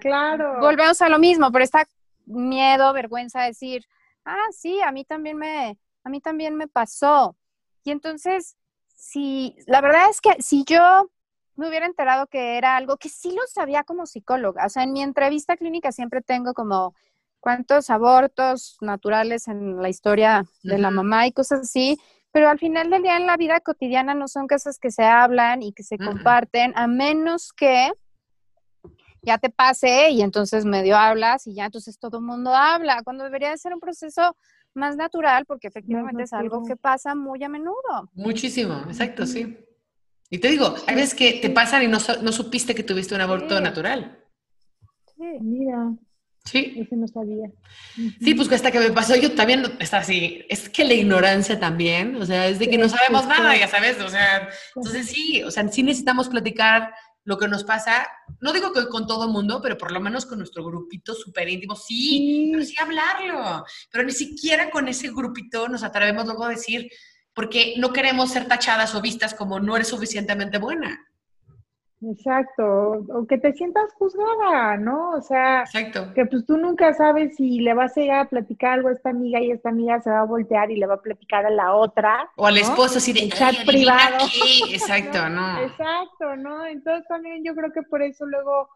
[0.00, 0.60] claro.
[0.60, 1.86] volvemos a lo mismo, por esta
[2.26, 3.84] miedo, vergüenza de decir,
[4.24, 7.36] ah, sí, a mí también me, a mí también me pasó.
[7.84, 8.56] Y entonces,
[8.94, 11.10] si, la verdad es que si yo
[11.56, 14.92] me hubiera enterado que era algo que sí lo sabía como psicóloga, o sea, en
[14.92, 16.94] mi entrevista clínica siempre tengo como
[17.40, 21.98] cuántos abortos naturales en la historia de la mamá y cosas así,
[22.32, 25.62] pero al final del día en la vida cotidiana no son cosas que se hablan
[25.62, 27.90] y que se comparten, a menos que
[29.22, 33.24] ya te pase y entonces medio hablas y ya entonces todo el mundo habla, cuando
[33.24, 34.36] debería de ser un proceso
[34.74, 38.10] más natural porque efectivamente es algo que pasa muy a menudo.
[38.14, 39.58] Muchísimo, exacto, sí.
[40.30, 43.22] Y te digo, hay veces que te pasan y no, no supiste que tuviste un
[43.22, 44.22] aborto natural.
[45.16, 45.94] Sí, mira.
[46.50, 46.74] Sí.
[46.76, 47.50] Eso no sabía.
[48.20, 50.44] Sí, pues hasta que me pasó yo también está así.
[50.48, 54.00] Es que la ignorancia también, o sea, es de que no sabemos nada, ya sabes,
[54.00, 56.94] o sea, entonces sí, o sea, sí necesitamos platicar
[57.24, 58.06] lo que nos pasa,
[58.40, 61.50] no digo que con todo el mundo, pero por lo menos con nuestro grupito súper
[61.50, 66.50] íntimo, sí, pero sí hablarlo, pero ni siquiera con ese grupito nos atrevemos luego a
[66.50, 66.88] decir,
[67.34, 70.98] porque no queremos ser tachadas o vistas como no eres suficientemente buena.
[72.00, 75.10] Exacto, o que te sientas juzgada, ¿no?
[75.10, 76.12] O sea, Exacto.
[76.14, 79.10] que pues tú nunca sabes si le vas a ir a platicar algo a esta
[79.10, 81.74] amiga y esta amiga se va a voltear y le va a platicar a la
[81.74, 82.30] otra.
[82.36, 84.26] O al esposo así de El chat privado.
[84.70, 85.60] Exacto, ¿no?
[85.60, 86.66] Exacto, ¿no?
[86.66, 88.68] Entonces también yo creo que por eso luego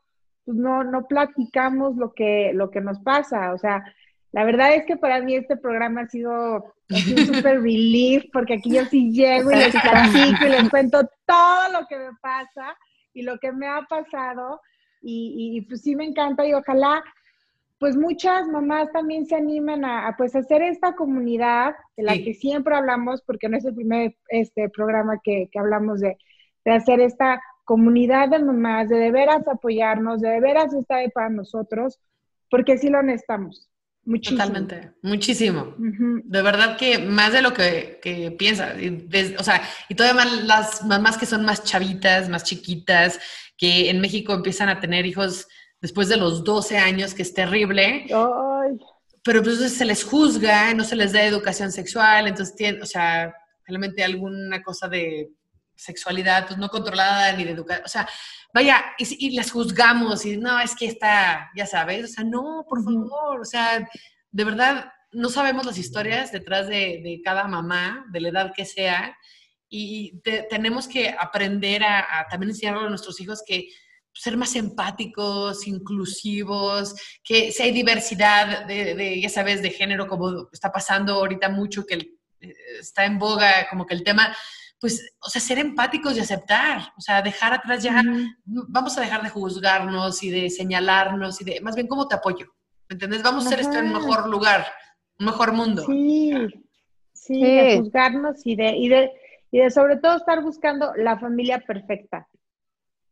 [0.44, 3.52] pues no, no platicamos lo que, lo que nos pasa.
[3.52, 3.84] O sea,
[4.32, 8.54] la verdad es que para mí este programa ha sido así un super relief porque
[8.54, 12.76] aquí yo sí llego y les platico y les cuento todo lo que me pasa
[13.14, 14.60] y lo que me ha pasado
[15.00, 17.02] y, y, pues sí me encanta y ojalá
[17.78, 22.24] pues muchas mamás también se animen a, a pues hacer esta comunidad de la Sí.
[22.24, 26.16] que siempre hablamos porque no es el primer este programa que, que hablamos de,
[26.64, 31.08] de hacer esta comunidad de mamás, de de veras apoyarnos, de de veras estar ahí
[31.10, 31.98] para nosotros,
[32.50, 33.68] porque sí lo necesitamos.
[34.04, 34.38] Muchísimo.
[34.38, 35.74] Totalmente, muchísimo.
[35.78, 38.74] De verdad que más de lo que, que piensas.
[39.38, 43.20] O sea, y todavía más las mamás que son más chavitas, más chiquitas,
[43.56, 45.46] que en México empiezan a tener hijos
[45.80, 48.78] después de los 12 años, que es terrible, Ay,
[49.24, 52.86] pero pues entonces se les juzga, no se les da educación sexual, entonces tienen, o
[52.86, 53.32] sea,
[53.66, 55.30] realmente alguna cosa de
[55.74, 58.08] sexualidad pues no controlada ni de educación, o sea,
[58.54, 62.64] vaya, y, y las juzgamos y no, es que está, ya sabes, o sea, no,
[62.68, 63.88] por favor, o sea,
[64.30, 68.64] de verdad, no sabemos las historias detrás de, de cada mamá, de la edad que
[68.64, 69.16] sea,
[69.68, 73.68] y te- tenemos que aprender a, a también enseñarle a nuestros hijos que
[74.14, 76.94] ser más empáticos, inclusivos,
[77.24, 81.86] que si hay diversidad de, de, ya sabes, de género, como está pasando ahorita mucho,
[81.86, 81.94] que
[82.40, 84.36] eh, está en boga como que el tema,
[84.82, 88.66] pues, o sea, ser empáticos y aceptar, o sea, dejar atrás ya, ujú.
[88.68, 92.48] vamos a dejar de juzgarnos y de señalarnos y de, más bien, ¿cómo te apoyo?
[92.88, 93.22] ¿Me entiendes?
[93.22, 94.66] Vamos a hacer esto en un mejor lugar,
[95.20, 95.84] un mejor mundo.
[95.86, 96.32] Sí,
[97.12, 97.40] sí, Sí.
[97.44, 99.12] de juzgarnos y de, y de,
[99.52, 102.26] y de sobre todo estar buscando la familia perfecta,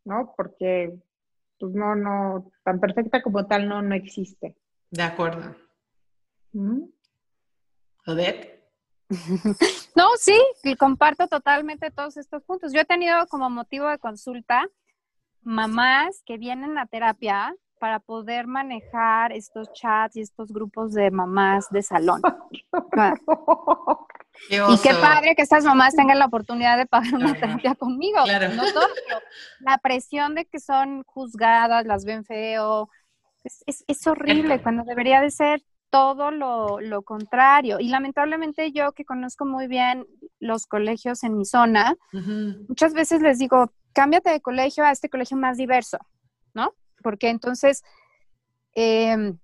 [0.04, 0.34] ¿no?
[0.36, 0.92] Porque,
[1.56, 4.56] pues no, no, tan perfecta como tal no, no existe.
[4.90, 5.54] De acuerdo.
[6.52, 6.82] ¿Mm?
[8.08, 8.59] Odette.
[9.96, 10.38] No, sí,
[10.78, 12.72] comparto totalmente todos estos puntos.
[12.72, 14.66] Yo he tenido como motivo de consulta
[15.42, 21.68] mamás que vienen a terapia para poder manejar estos chats y estos grupos de mamás
[21.70, 22.20] de salón.
[24.48, 28.22] Qué Y qué padre que estas mamás tengan la oportunidad de pagar una terapia conmigo.
[28.24, 28.54] Claro.
[28.54, 29.20] No todo, pero
[29.61, 32.88] la presión de que son juzgadas, las ven feo,
[33.44, 37.78] es, es- es horrible cuando debería de ser todo lo, lo contrario.
[37.80, 40.07] Y lamentablemente yo que conozco muy bien
[40.38, 41.97] los colegios en mi zona,
[42.68, 45.99] muchas veces les digo, cámbiate de colegio a este colegio más diverso,
[46.55, 46.74] ¿no?
[47.03, 47.82] Porque entonces,
[48.74, 49.38] em,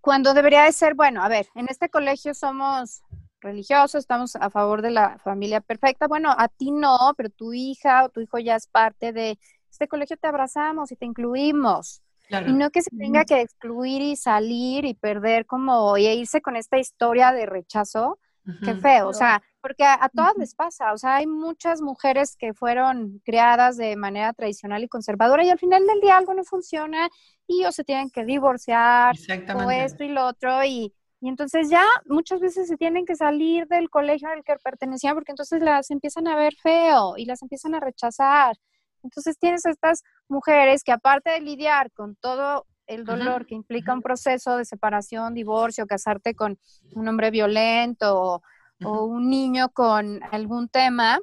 [0.00, 3.02] cuando debería de ser, bueno, a ver, en este colegio somos
[3.40, 8.04] religiosos, estamos a favor de la familia perfecta, bueno, a ti no, pero tu hija
[8.04, 9.38] o tu hijo ya es parte de
[9.70, 12.02] este colegio, te abrazamos y te incluimos.
[12.30, 12.46] Claro.
[12.46, 16.56] Y no que se tenga que excluir y salir y perder como, y irse con
[16.56, 18.18] esta historia de rechazo,
[18.62, 18.80] Qué Ujú.
[18.82, 20.40] feo, o sea, porque a, a todas Ujú.
[20.40, 25.44] les pasa, o sea, hay muchas mujeres que fueron criadas de manera tradicional y conservadora
[25.44, 27.08] y al final del día algo no funciona
[27.46, 29.14] y o se tienen que divorciar
[29.54, 33.66] o esto y lo otro y, y entonces ya muchas veces se tienen que salir
[33.68, 37.74] del colegio al que pertenecían porque entonces las empiezan a ver feo y las empiezan
[37.74, 38.56] a rechazar.
[39.02, 44.02] Entonces tienes estas mujeres que aparte de lidiar con todo el dolor que implica un
[44.02, 46.58] proceso de separación, divorcio, casarte con
[46.92, 48.42] un hombre violento o,
[48.82, 51.20] un niño con algún tema,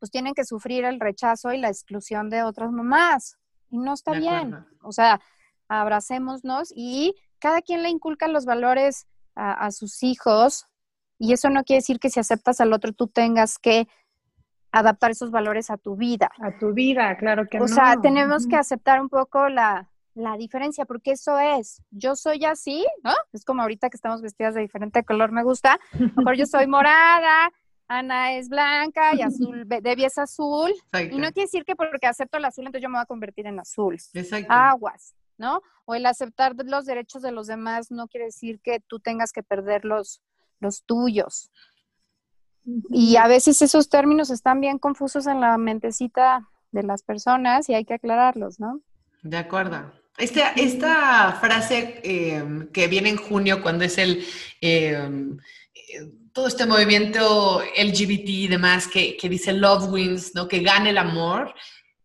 [0.00, 3.36] pues tienen que sufrir el rechazo y la exclusión de otras mamás.
[3.70, 4.54] Y no está De bien.
[4.54, 4.66] acuerdo.
[4.82, 5.20] O sea,
[5.68, 10.66] abracémonos y cada quien le inculca los valores a, a sus hijos.
[11.18, 13.86] Y eso no quiere decir que si aceptas al otro tú tengas que
[14.78, 16.30] adaptar esos valores a tu vida.
[16.40, 17.68] A tu vida, claro que O no.
[17.68, 22.86] sea, tenemos que aceptar un poco la, la diferencia, porque eso es, yo soy así,
[23.04, 23.12] ¿no?
[23.32, 25.78] Es como ahorita que estamos vestidas de diferente color, me gusta.
[26.16, 27.50] Mejor yo soy morada,
[27.88, 30.70] Ana es blanca y azul, Debbie es azul.
[30.70, 31.14] Exacto.
[31.14, 33.46] Y no quiere decir que porque acepto el azul, entonces yo me voy a convertir
[33.46, 33.96] en azul.
[34.12, 34.52] Exacto.
[34.52, 35.62] Aguas, ¿no?
[35.84, 39.42] O el aceptar los derechos de los demás no quiere decir que tú tengas que
[39.42, 40.20] perder los,
[40.58, 41.50] los tuyos.
[42.90, 47.74] Y a veces esos términos están bien confusos en la mentecita de las personas y
[47.74, 48.80] hay que aclararlos, ¿no?
[49.22, 49.92] De acuerdo.
[50.18, 54.24] Esta, esta frase em, que viene en junio cuando es el
[54.60, 55.36] em,
[55.74, 60.48] eh, todo este movimiento LGBT y demás que, que dice Love Wins, ¿no?
[60.48, 61.54] Que gane el amor.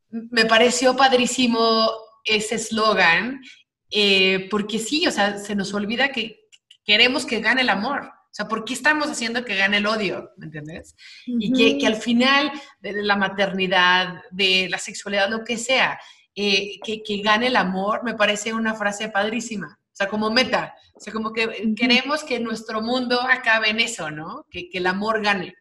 [0.09, 1.89] Me pareció padrísimo
[2.23, 3.41] ese eslogan,
[3.89, 6.47] eh, porque sí, o sea, se nos olvida que
[6.85, 8.11] queremos que gane el amor.
[8.31, 10.31] O sea, ¿por qué estamos haciendo que gane el odio?
[10.37, 10.95] ¿Me entiendes?
[11.25, 15.99] Y que, que, al final de la maternidad, de la sexualidad, lo que sea,
[16.33, 19.77] eh, que, que, gane el amor, me parece una frase padrísima.
[19.83, 20.73] O sea, como meta.
[20.95, 24.45] O sea, como que queremos que nuestro mundo acabe en eso, ¿no?
[24.49, 25.53] Que, que el amor gane.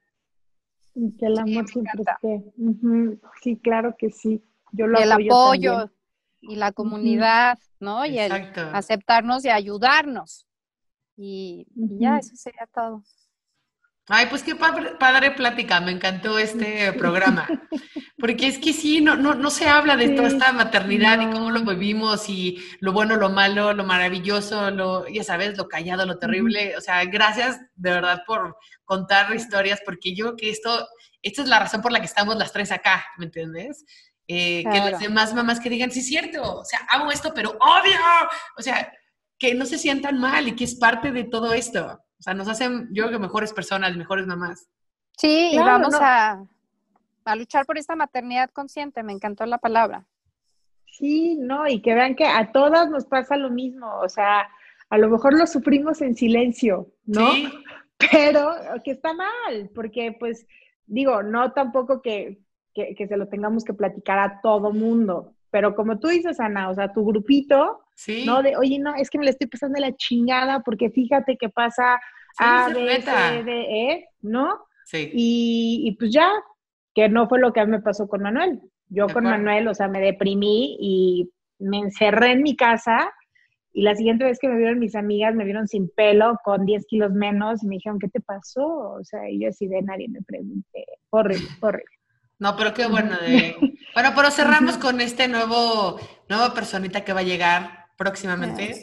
[0.95, 2.45] Que el amor siempre esté.
[3.43, 4.45] Sí, claro que sí.
[4.71, 5.91] Yo lo y el apoyo
[6.41, 8.07] y la comunidad, ¿no?
[8.07, 8.33] Y el
[8.73, 10.47] aceptarnos y ayudarnos.
[11.23, 13.05] Y, ya, eso sería todo.
[14.09, 17.47] Ay, pues qué padre, padre, plática, me encantó este programa.
[18.19, 21.51] Porque es que sí, no, no, no se habla de toda esta maternidad y cómo
[21.51, 26.19] lo vivimos y lo bueno, lo malo, lo maravilloso, lo, ya sabes, lo callado, lo
[26.19, 26.75] terrible.
[26.79, 28.57] O sea, gracias de verdad por
[28.87, 30.89] contar historias, porque yo creo que esto,
[31.21, 33.85] esta es la razón por la que estamos las tres acá, ¿me entiendes?
[34.27, 37.51] Eh, que las demás mamás que digan, sí es cierto, o sea, hago esto, pero
[37.51, 37.99] odio.
[38.57, 38.91] O sea,
[39.41, 42.01] que no se sientan mal y que es parte de todo esto.
[42.19, 44.69] O sea, nos hacen, yo creo que mejores personas, mejores mamás.
[45.17, 46.45] Sí, y vamos a,
[47.25, 50.07] a luchar por esta maternidad consciente, me encantó la palabra.
[50.87, 54.47] Sí, no, y que vean que a todas nos pasa lo mismo, o sea,
[54.91, 57.33] a lo mejor lo sufrimos en silencio, ¿no?
[57.33, 57.49] Sí.
[58.13, 60.47] Pero que está mal, porque pues
[60.87, 62.41] digo, no tampoco que,
[62.75, 66.71] que, que, se lo tengamos que platicar a todo mundo, pero como tú dices, Ana,
[66.71, 67.83] o sea, tu grupito,
[68.25, 68.43] ¿no?
[68.43, 72.01] De, oye, no, es que me le estoy pasando la chingada porque fíjate que pasa
[72.39, 74.67] A, B, C, D, E, ¿no?
[74.85, 75.11] Sí.
[75.13, 76.31] Y, y, pues ya,
[76.95, 78.61] que no fue lo que a mí me pasó con Manuel.
[78.89, 83.13] Yo con Manuel, o sea, me deprimí y me encerré en mi casa
[83.73, 86.87] y la siguiente vez que me vieron mis amigas, me vieron sin pelo, con 10
[86.87, 88.67] kilos menos, y me dijeron, ¿qué te pasó?
[88.67, 90.85] O sea, y yo así de nadie me pregunté.
[91.11, 91.97] Horrible, horrible.
[92.39, 93.17] No, pero qué bueno.
[93.21, 93.57] De...
[93.95, 98.83] Bueno, pero cerramos con este nuevo, nueva personita que va a llegar próximamente.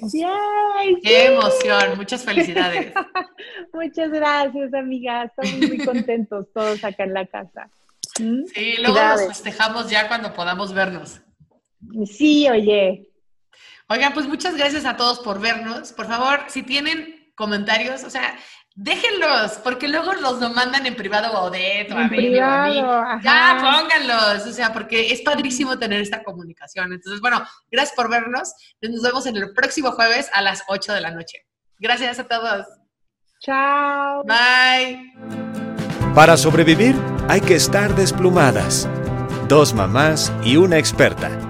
[1.02, 1.98] ¡Qué emoción!
[1.98, 2.94] Muchas felicidades.
[3.74, 5.24] Muchas gracias, amiga.
[5.24, 7.68] Estamos muy contentos todos acá en la casa.
[8.20, 8.44] ¿Mm?
[8.54, 11.20] Sí, luego nos festejamos ya cuando podamos vernos.
[12.06, 13.10] Sí, oye.
[13.90, 15.94] Oigan, pues muchas gracias a todos por vernos.
[15.94, 18.38] Por favor, si tienen comentarios, o sea,
[18.78, 22.32] déjenlos, porque luego los lo mandan en privado a Odette o a mí.
[22.32, 26.94] Ya, pónganlos, o sea, porque es padrísimo tener esta comunicación.
[26.94, 28.54] Entonces, bueno, gracias por vernos.
[28.82, 31.46] Nos vemos en el próximo jueves a las 8 de la noche.
[31.80, 32.68] Gracias a todos.
[33.40, 34.24] Chao.
[34.24, 35.14] Bye.
[36.16, 36.96] Para sobrevivir
[37.28, 38.88] hay que estar desplumadas.
[39.48, 41.47] Dos mamás y una experta